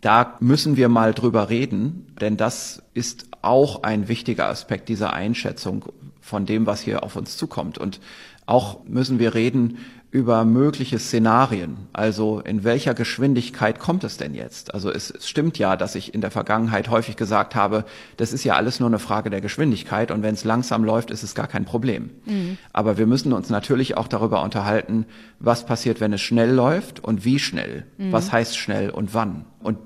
Da 0.00 0.36
müssen 0.40 0.76
wir 0.76 0.88
mal 0.88 1.12
drüber 1.12 1.48
reden, 1.48 2.06
denn 2.20 2.36
das 2.36 2.82
ist 2.94 3.26
auch 3.42 3.82
ein 3.82 4.08
wichtiger 4.08 4.48
Aspekt 4.48 4.88
dieser 4.88 5.12
Einschätzung 5.12 5.86
von 6.20 6.46
dem, 6.46 6.66
was 6.66 6.80
hier 6.80 7.02
auf 7.02 7.16
uns 7.16 7.36
zukommt. 7.36 7.78
Und 7.78 8.00
auch 8.46 8.84
müssen 8.84 9.18
wir 9.18 9.34
reden 9.34 9.78
über 10.10 10.46
mögliche 10.46 10.98
Szenarien. 10.98 11.76
Also 11.92 12.40
in 12.40 12.64
welcher 12.64 12.94
Geschwindigkeit 12.94 13.78
kommt 13.78 14.04
es 14.04 14.16
denn 14.16 14.34
jetzt? 14.34 14.72
Also 14.72 14.90
es, 14.90 15.10
es, 15.10 15.28
stimmt 15.28 15.58
ja, 15.58 15.76
dass 15.76 15.94
ich 15.94 16.14
in 16.14 16.22
der 16.22 16.30
Vergangenheit 16.30 16.88
häufig 16.88 17.16
gesagt 17.16 17.54
habe, 17.54 17.84
das 18.16 18.32
ist 18.32 18.42
ja 18.42 18.54
alles 18.54 18.80
nur 18.80 18.88
eine 18.88 18.98
Frage 18.98 19.28
der 19.28 19.42
Geschwindigkeit 19.42 20.10
und 20.10 20.22
wenn 20.22 20.32
es 20.32 20.44
langsam 20.44 20.82
läuft, 20.82 21.10
ist 21.10 21.22
es 21.22 21.34
gar 21.34 21.46
kein 21.46 21.66
Problem. 21.66 22.10
Mhm. 22.24 22.56
Aber 22.72 22.96
wir 22.96 23.06
müssen 23.06 23.34
uns 23.34 23.50
natürlich 23.50 23.98
auch 23.98 24.08
darüber 24.08 24.42
unterhalten, 24.42 25.04
was 25.40 25.66
passiert, 25.66 26.00
wenn 26.00 26.14
es 26.14 26.22
schnell 26.22 26.52
läuft 26.52 27.04
und 27.04 27.26
wie 27.26 27.38
schnell. 27.38 27.84
Mhm. 27.98 28.12
Was 28.12 28.32
heißt 28.32 28.56
schnell 28.56 28.88
und 28.88 29.12
wann? 29.12 29.44
Und 29.60 29.76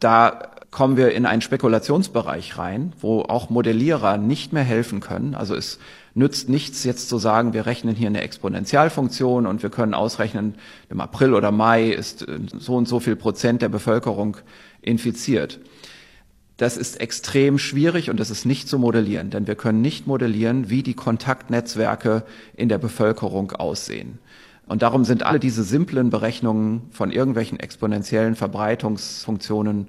da 0.00 0.50
kommen 0.70 0.96
wir 0.96 1.12
in 1.12 1.26
einen 1.26 1.40
Spekulationsbereich 1.40 2.58
rein, 2.58 2.92
wo 3.00 3.22
auch 3.22 3.50
Modellierer 3.50 4.18
nicht 4.18 4.52
mehr 4.52 4.62
helfen 4.62 5.00
können. 5.00 5.34
Also 5.34 5.54
es 5.54 5.78
nützt 6.14 6.48
nichts 6.48 6.84
jetzt 6.84 7.08
zu 7.08 7.18
sagen, 7.18 7.52
wir 7.52 7.66
rechnen 7.66 7.94
hier 7.94 8.08
eine 8.08 8.20
Exponentialfunktion 8.20 9.46
und 9.46 9.62
wir 9.62 9.70
können 9.70 9.94
ausrechnen, 9.94 10.56
im 10.90 11.00
April 11.00 11.34
oder 11.34 11.52
Mai 11.52 11.90
ist 11.90 12.28
äh, 12.28 12.38
so 12.58 12.76
und 12.76 12.88
so 12.88 13.00
viel 13.00 13.16
Prozent 13.16 13.62
der 13.62 13.68
Bevölkerung 13.68 14.36
infiziert. 14.82 15.60
Das 16.58 16.76
ist 16.76 17.00
extrem 17.00 17.58
schwierig 17.58 18.10
und 18.10 18.18
das 18.18 18.30
ist 18.30 18.44
nicht 18.44 18.68
zu 18.68 18.80
modellieren, 18.80 19.30
denn 19.30 19.46
wir 19.46 19.54
können 19.54 19.80
nicht 19.80 20.08
modellieren, 20.08 20.68
wie 20.68 20.82
die 20.82 20.94
Kontaktnetzwerke 20.94 22.24
in 22.56 22.68
der 22.68 22.78
Bevölkerung 22.78 23.52
aussehen. 23.52 24.18
Und 24.68 24.82
darum 24.82 25.04
sind 25.04 25.24
alle 25.24 25.40
diese 25.40 25.64
simplen 25.64 26.10
Berechnungen 26.10 26.82
von 26.90 27.10
irgendwelchen 27.10 27.58
exponentiellen 27.58 28.36
Verbreitungsfunktionen 28.36 29.88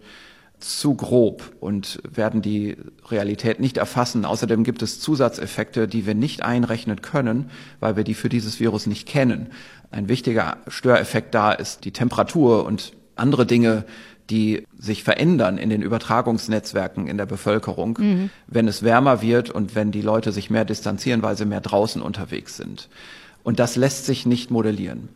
zu 0.60 0.96
grob 0.96 1.54
und 1.60 2.02
werden 2.04 2.42
die 2.42 2.78
Realität 3.10 3.60
nicht 3.60 3.78
erfassen. 3.78 4.26
Außerdem 4.26 4.63
gibt 4.63 4.82
es 4.82 5.00
Zusatzeffekte, 5.00 5.88
die 5.88 6.06
wir 6.06 6.15
nicht 6.15 6.44
einrechnen 6.44 7.02
können, 7.02 7.50
weil 7.80 7.96
wir 7.96 8.04
die 8.04 8.13
für 8.13 8.30
dieses 8.30 8.60
Virus 8.60 8.86
nicht 8.86 9.08
kennen. 9.08 9.50
Ein 9.92 10.10
wichtiger 10.10 10.58
Störeffekt 10.68 11.34
da 11.34 11.52
ist 11.52 11.86
die 11.86 11.92
Temperatur 11.92 12.65
und 12.65 12.94
andere 13.15 13.46
Dinge, 13.46 13.86
die 14.30 14.68
sich 14.78 15.04
verändern 15.04 15.58
in 15.58 15.70
den 15.70 15.82
Übertragungsnetzwerken 15.82 17.08
in 17.08 17.18
der 17.18 17.26
Bevölkerung, 17.26 17.98
mhm. 18.00 18.30
wenn 18.48 18.68
es 18.68 18.84
wärmer 18.84 19.22
wird 19.22 19.50
und 19.50 19.76
wenn 19.76 19.92
die 19.92 20.02
Leute 20.02 20.32
sich 20.32 20.50
mehr 20.50 20.65
distanzieren, 20.65 21.24
weil 21.24 21.36
sie 21.36 21.46
mehr 21.46 21.62
draußen 21.62 22.02
unterwegs 22.02 22.56
sind. 22.56 22.89
Und 23.50 23.58
das 23.58 23.76
lässt 23.76 24.06
sich 24.06 24.28
nicht 24.28 24.52
modellieren. 24.52 25.10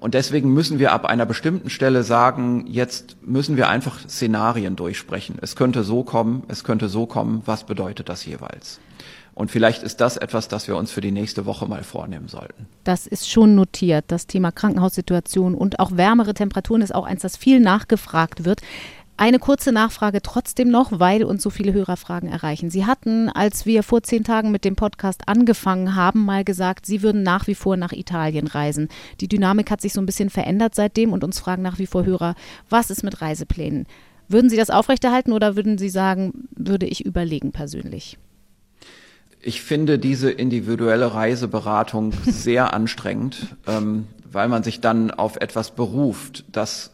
Und 0.00 0.14
deswegen 0.14 0.52
müssen 0.52 0.80
wir 0.80 0.90
ab 0.90 1.04
einer 1.04 1.24
bestimmten 1.24 1.70
Stelle 1.70 2.02
sagen, 2.02 2.64
jetzt 2.66 3.18
müssen 3.22 3.56
wir 3.56 3.68
einfach 3.68 4.00
Szenarien 4.08 4.74
durchsprechen. 4.74 5.36
Es 5.40 5.54
könnte 5.54 5.84
so 5.84 6.02
kommen, 6.02 6.42
es 6.48 6.64
könnte 6.64 6.88
so 6.88 7.06
kommen. 7.06 7.42
Was 7.46 7.62
bedeutet 7.62 8.08
das 8.08 8.26
jeweils? 8.26 8.80
Und 9.34 9.52
vielleicht 9.52 9.84
ist 9.84 10.00
das 10.00 10.16
etwas, 10.16 10.48
das 10.48 10.66
wir 10.66 10.76
uns 10.76 10.90
für 10.90 11.00
die 11.00 11.12
nächste 11.12 11.46
Woche 11.46 11.66
mal 11.66 11.84
vornehmen 11.84 12.26
sollten. 12.26 12.66
Das 12.82 13.06
ist 13.06 13.30
schon 13.30 13.54
notiert. 13.54 14.06
Das 14.08 14.26
Thema 14.26 14.50
Krankenhaussituation 14.50 15.54
und 15.54 15.78
auch 15.78 15.96
wärmere 15.96 16.34
Temperaturen 16.34 16.82
ist 16.82 16.92
auch 16.92 17.04
eins, 17.04 17.22
das 17.22 17.36
viel 17.36 17.60
nachgefragt 17.60 18.44
wird. 18.44 18.62
Eine 19.20 19.38
kurze 19.38 19.70
Nachfrage 19.70 20.22
trotzdem 20.22 20.70
noch, 20.70 20.98
weil 20.98 21.24
uns 21.24 21.42
so 21.42 21.50
viele 21.50 21.74
Hörerfragen 21.74 22.26
erreichen. 22.26 22.70
Sie 22.70 22.86
hatten, 22.86 23.28
als 23.28 23.66
wir 23.66 23.82
vor 23.82 24.02
zehn 24.02 24.24
Tagen 24.24 24.50
mit 24.50 24.64
dem 24.64 24.76
Podcast 24.76 25.28
angefangen 25.28 25.94
haben, 25.94 26.24
mal 26.24 26.42
gesagt, 26.42 26.86
Sie 26.86 27.02
würden 27.02 27.22
nach 27.22 27.46
wie 27.46 27.54
vor 27.54 27.76
nach 27.76 27.92
Italien 27.92 28.46
reisen. 28.46 28.88
Die 29.20 29.28
Dynamik 29.28 29.70
hat 29.70 29.82
sich 29.82 29.92
so 29.92 30.00
ein 30.00 30.06
bisschen 30.06 30.30
verändert 30.30 30.74
seitdem 30.74 31.12
und 31.12 31.22
uns 31.22 31.38
fragen 31.38 31.60
nach 31.60 31.78
wie 31.78 31.86
vor 31.86 32.06
Hörer, 32.06 32.34
was 32.70 32.88
ist 32.88 33.02
mit 33.02 33.20
Reiseplänen? 33.20 33.86
Würden 34.26 34.48
Sie 34.48 34.56
das 34.56 34.70
aufrechterhalten 34.70 35.32
oder 35.34 35.54
würden 35.54 35.76
Sie 35.76 35.90
sagen, 35.90 36.48
würde 36.56 36.86
ich 36.86 37.04
überlegen 37.04 37.52
persönlich? 37.52 38.16
Ich 39.42 39.60
finde 39.60 39.98
diese 39.98 40.30
individuelle 40.30 41.12
Reiseberatung 41.12 42.14
sehr 42.24 42.72
anstrengend, 42.72 43.54
ähm, 43.66 44.06
weil 44.32 44.48
man 44.48 44.62
sich 44.62 44.80
dann 44.80 45.10
auf 45.10 45.36
etwas 45.36 45.72
beruft, 45.72 46.46
das 46.50 46.92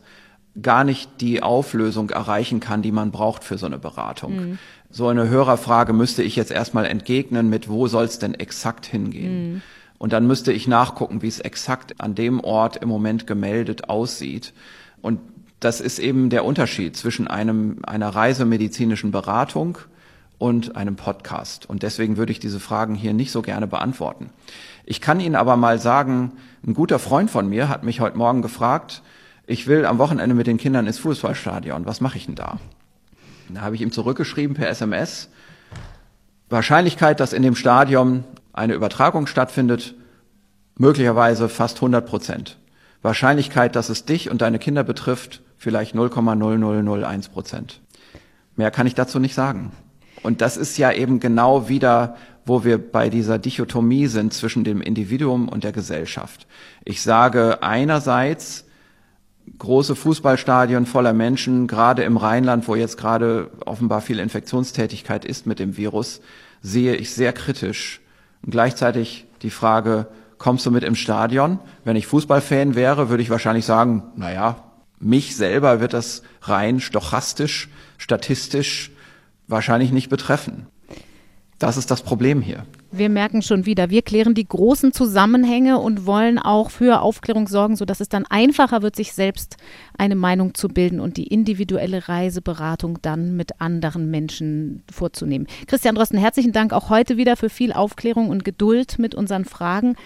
gar 0.63 0.85
nicht 0.85 1.21
die 1.21 1.43
Auflösung 1.43 2.11
erreichen 2.11 2.61
kann, 2.61 2.83
die 2.83 2.93
man 2.93 3.11
braucht 3.11 3.45
für 3.45 3.59
so 3.59 3.67
eine 3.67 3.79
Beratung. 3.79 4.37
Mhm. 4.37 4.59
So 4.91 5.09
eine 5.09 5.29
Hörerfrage 5.29 5.93
müsste 5.93 6.23
ich 6.23 6.37
jetzt 6.37 6.51
erstmal 6.51 6.87
entgegnen 6.87 7.51
mit, 7.51 7.69
wo 7.69 7.89
soll 7.89 8.05
es 8.05 8.19
denn 8.19 8.35
exakt 8.35 8.87
hingehen? 8.87 9.53
Mhm. 9.53 9.63
Und 9.99 10.13
dann 10.13 10.27
müsste 10.27 10.53
ich 10.53 10.69
nachgucken, 10.69 11.23
wie 11.23 11.29
es 11.29 11.41
exakt 11.41 12.01
an 12.01 12.15
dem 12.15 12.41
Ort 12.41 12.77
im 12.77 12.89
Moment 12.89 13.27
gemeldet 13.27 13.89
aussieht. 13.89 14.53
Und 15.01 15.21
das 15.61 15.81
ist 15.81 15.99
eben 15.99 16.29
der 16.31 16.45
Unterschied 16.45 16.97
zwischen 16.97 17.29
einem, 17.29 17.79
einer 17.83 18.11
reisemedizinischen 18.11 19.11
Beratung 19.11 19.79
und 20.39 20.77
einem 20.77 20.97
Podcast. 20.97 21.69
Und 21.69 21.83
deswegen 21.83 22.19
würde 22.19 22.33
ich 22.33 22.41
diese 22.41 22.61
Fragen 22.61 22.95
hier 22.95 23.15
nicht 23.15 23.33
so 23.33 23.41
gerne 23.41 23.67
beantworten. 23.67 24.31
Ich 24.85 25.01
kann 25.01 25.19
Ihnen 25.19 25.35
aber 25.35 25.57
mal 25.57 25.79
sagen, 25.79 26.33
ein 26.67 26.75
guter 26.75 26.99
Freund 26.99 27.31
von 27.31 27.49
mir 27.49 27.69
hat 27.69 27.85
mich 27.85 28.01
heute 28.01 28.19
Morgen 28.19 28.43
gefragt, 28.43 29.03
ich 29.47 29.67
will 29.67 29.87
am 29.87 29.99
Wochenende 29.99 30.35
mit 30.35 30.47
den 30.47 30.59
Kindern 30.59 30.87
ins 30.87 30.99
Fußballstadion. 30.99 31.87
Was 31.87 32.01
mache 32.01 32.19
ich 32.19 32.27
denn 32.27 32.35
da? 32.35 32.59
Da 33.49 33.61
habe 33.61 33.77
ich 33.77 33.81
ihm 33.81 33.93
zurückgeschrieben 33.93 34.57
per 34.57 34.69
SMS. 34.69 35.29
Wahrscheinlichkeit, 36.49 37.21
dass 37.21 37.33
in 37.33 37.43
dem 37.43 37.55
Stadion 37.55 38.25
eine 38.53 38.75
Übertragung 38.75 39.27
stattfindet, 39.27 39.95
möglicherweise 40.77 41.49
fast 41.49 41.77
100 41.77 42.07
Prozent. 42.07 42.59
Wahrscheinlichkeit, 43.03 43.77
dass 43.77 43.89
es 43.89 44.05
dich 44.05 44.31
und 44.31 44.43
deine 44.43 44.59
Kinder 44.59 44.83
betrifft, 44.83 45.43
vielleicht 45.57 45.95
0,0001 45.95 47.31
Prozent. 47.31 47.81
Mehr 48.57 48.71
kann 48.71 48.87
ich 48.87 48.95
dazu 48.95 49.19
nicht 49.19 49.35
sagen. 49.35 49.73
Und 50.23 50.41
das 50.41 50.57
ist 50.57 50.77
ja 50.79 50.91
eben 50.93 51.21
genau 51.21 51.69
wieder, 51.69 52.17
wo 52.47 52.65
wir 52.65 52.79
bei 52.79 53.11
dieser 53.11 53.39
Dichotomie 53.39 54.07
sind 54.07 54.33
zwischen 54.33 54.65
dem 54.65 54.81
Individuum 54.81 55.49
und 55.49 55.63
der 55.63 55.73
Gesellschaft. 55.73 56.47
Ich 56.85 57.03
sage 57.03 57.63
einerseits, 57.63 58.66
große 59.59 59.97
Fußballstadien 59.97 60.87
voller 60.87 61.13
Menschen, 61.13 61.67
gerade 61.67 62.03
im 62.03 62.17
Rheinland, 62.17 62.69
wo 62.69 62.75
jetzt 62.75 62.97
gerade 62.97 63.51
offenbar 63.65 64.01
viel 64.01 64.19
Infektionstätigkeit 64.19 65.25
ist 65.25 65.47
mit 65.47 65.59
dem 65.59 65.77
Virus, 65.77 66.21
sehe 66.63 66.97
ich 66.97 67.13
sehr 67.13 67.33
kritisch. 67.33 68.01
Und 68.43 68.51
gleichzeitig 68.51 69.27
die 69.43 69.51
Frage, 69.51 70.09
kommst 70.39 70.67
du 70.67 70.71
mit 70.71 70.85
im 70.85 70.95
Stadion? 70.95 71.59
Wenn 71.85 71.97
ich 71.97 72.07
Fußballfan 72.07 72.75
wäre, 72.75 73.09
würde 73.09 73.23
ich 73.23 73.31
wahrscheinlich 73.31 73.65
sagen, 73.65 74.03
na 74.17 74.33
ja, 74.33 74.57
mich 74.99 75.37
selber 75.37 75.81
wird 75.81 75.93
das 75.93 76.23
rein 76.43 76.81
stochastisch, 76.81 77.69
statistisch 77.99 78.91
wahrscheinlich 79.47 79.93
nicht 79.93 80.09
betreffen. 80.09 80.67
Das 81.59 81.79
ist 81.79 81.91
das 81.91 82.03
Problem 82.03 82.43
hier. 82.43 82.67
Wir 82.93 83.09
merken 83.09 83.41
schon 83.41 83.67
wieder, 83.67 83.91
wir 83.91 84.03
klären 84.03 84.35
die 84.35 84.47
großen 84.47 84.93
Zusammenhänge 84.93 85.79
und 85.79 86.07
wollen 86.07 86.39
auch 86.39 86.71
für 86.71 87.01
Aufklärung 87.01 87.49
sorgen, 87.49 87.77
sodass 87.77 88.01
es 88.01 88.09
dann 88.09 88.27
einfacher 88.27 88.83
wird, 88.83 88.95
sich 88.95 89.13
selbst 89.13 89.57
eine 89.97 90.17
Meinung 90.17 90.55
zu 90.55 90.69
bilden 90.69 91.01
und 91.01 91.17
die 91.17 91.27
individuelle 91.27 92.09
Reiseberatung 92.09 92.99
dann 93.03 93.37
mit 93.37 93.61
anderen 93.61 94.11
Menschen 94.11 94.83
vorzunehmen. 94.91 95.47
Christian 95.67 95.95
Drosten, 95.95 96.19
herzlichen 96.19 96.53
Dank 96.53 96.73
auch 96.73 96.91
heute 96.91 97.17
wieder 97.17 97.37
für 97.37 97.51
viel 97.51 97.73
Aufklärung 97.73 98.29
und 98.29 98.45
Geduld 98.45 98.99
mit 98.99 99.15
unseren 99.15 99.45
Fragen. 99.45 99.97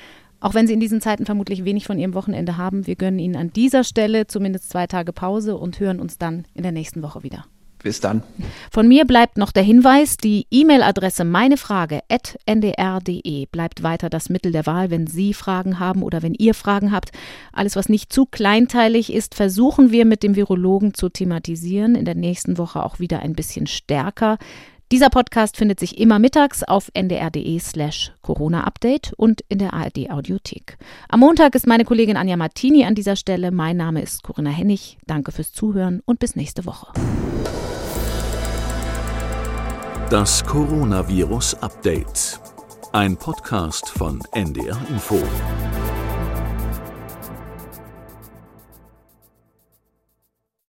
Auch 0.41 0.55
wenn 0.55 0.67
Sie 0.67 0.73
in 0.73 0.81
diesen 0.81 1.01
Zeiten 1.01 1.27
vermutlich 1.27 1.65
wenig 1.65 1.87
von 1.87 1.99
Ihrem 1.99 2.15
Wochenende 2.15 2.57
haben, 2.57 2.87
wir 2.87 2.97
gönnen 2.97 3.19
Ihnen 3.19 3.37
an 3.37 3.53
dieser 3.53 3.85
Stelle 3.85 4.27
zumindest 4.27 4.71
zwei 4.71 4.87
Tage 4.87 5.13
Pause 5.13 5.57
und 5.57 5.79
hören 5.81 6.01
uns 6.01 6.17
dann 6.17 6.45
in 6.55 6.63
der 6.63 6.73
nächsten 6.73 7.03
Woche 7.03 7.23
wieder. 7.23 7.45
Bis 7.83 8.01
dann. 8.01 8.23
Von 8.71 8.87
mir 8.89 9.07
bleibt 9.07 9.39
noch 9.39 9.53
der 9.53 9.63
Hinweis, 9.63 10.19
die 10.19 10.47
E-Mail-Adresse 10.51 11.25
meinefrage.ndr.de 11.25 13.47
bleibt 13.47 13.83
weiter 13.83 14.11
das 14.11 14.29
Mittel 14.29 14.53
der 14.53 14.67
Wahl, 14.67 14.91
wenn 14.91 15.07
Sie 15.07 15.33
Fragen 15.33 15.79
haben 15.79 16.03
oder 16.03 16.23
wenn 16.23 16.35
ihr 16.35 16.53
Fragen 16.53 16.93
habt. 16.93 17.13
Alles, 17.53 17.77
was 17.77 17.89
nicht 17.89 18.13
zu 18.13 18.27
kleinteilig 18.27 19.11
ist, 19.13 19.35
versuchen 19.35 19.93
wir 19.93 20.05
mit 20.05 20.23
dem 20.23 20.37
Virologen 20.37 20.93
zu 20.93 21.09
thematisieren. 21.09 21.95
In 21.95 22.05
der 22.05 22.17
nächsten 22.17 22.59
Woche 22.59 22.85
auch 22.85 23.01
wieder 23.01 23.21
ein 23.21 23.33
bisschen 23.35 23.67
stärker. 23.67 24.37
Dieser 24.93 25.09
Podcast 25.09 25.57
findet 25.57 25.79
sich 25.79 25.99
immer 25.99 26.19
mittags 26.19 26.65
auf 26.65 26.91
ndr.de 26.95 27.61
slash 27.61 28.11
Corona-Update 28.23 29.13
und 29.17 29.41
in 29.49 29.61
der 29.61 29.73
ARD-Audiothek. 29.73 30.79
Am 31.09 31.21
Montag 31.21 31.55
ist 31.55 31.69
meine 31.69 31.85
Kollegin 31.85 32.17
Anja 32.17 32.37
Martini 32.37 32.85
an 32.85 32.97
dieser 32.97 33.15
Stelle. 33.15 33.53
Mein 33.53 33.77
Name 33.77 34.03
ist 34.03 34.25
Corinna 34.25 34.51
Hennig. 34.51 34.99
Danke 35.07 35.31
fürs 35.31 35.53
Zuhören 35.53 36.03
und 36.07 36.19
bis 36.19 36.35
nächste 36.35 36.67
Woche. 36.67 36.89
Das 40.11 40.45
Coronavirus 40.45 41.55
Update. 41.63 42.41
Ein 42.91 43.17
Podcast 43.17 43.89
von 43.91 44.21
NDR 44.33 44.77
Info. 44.89 45.21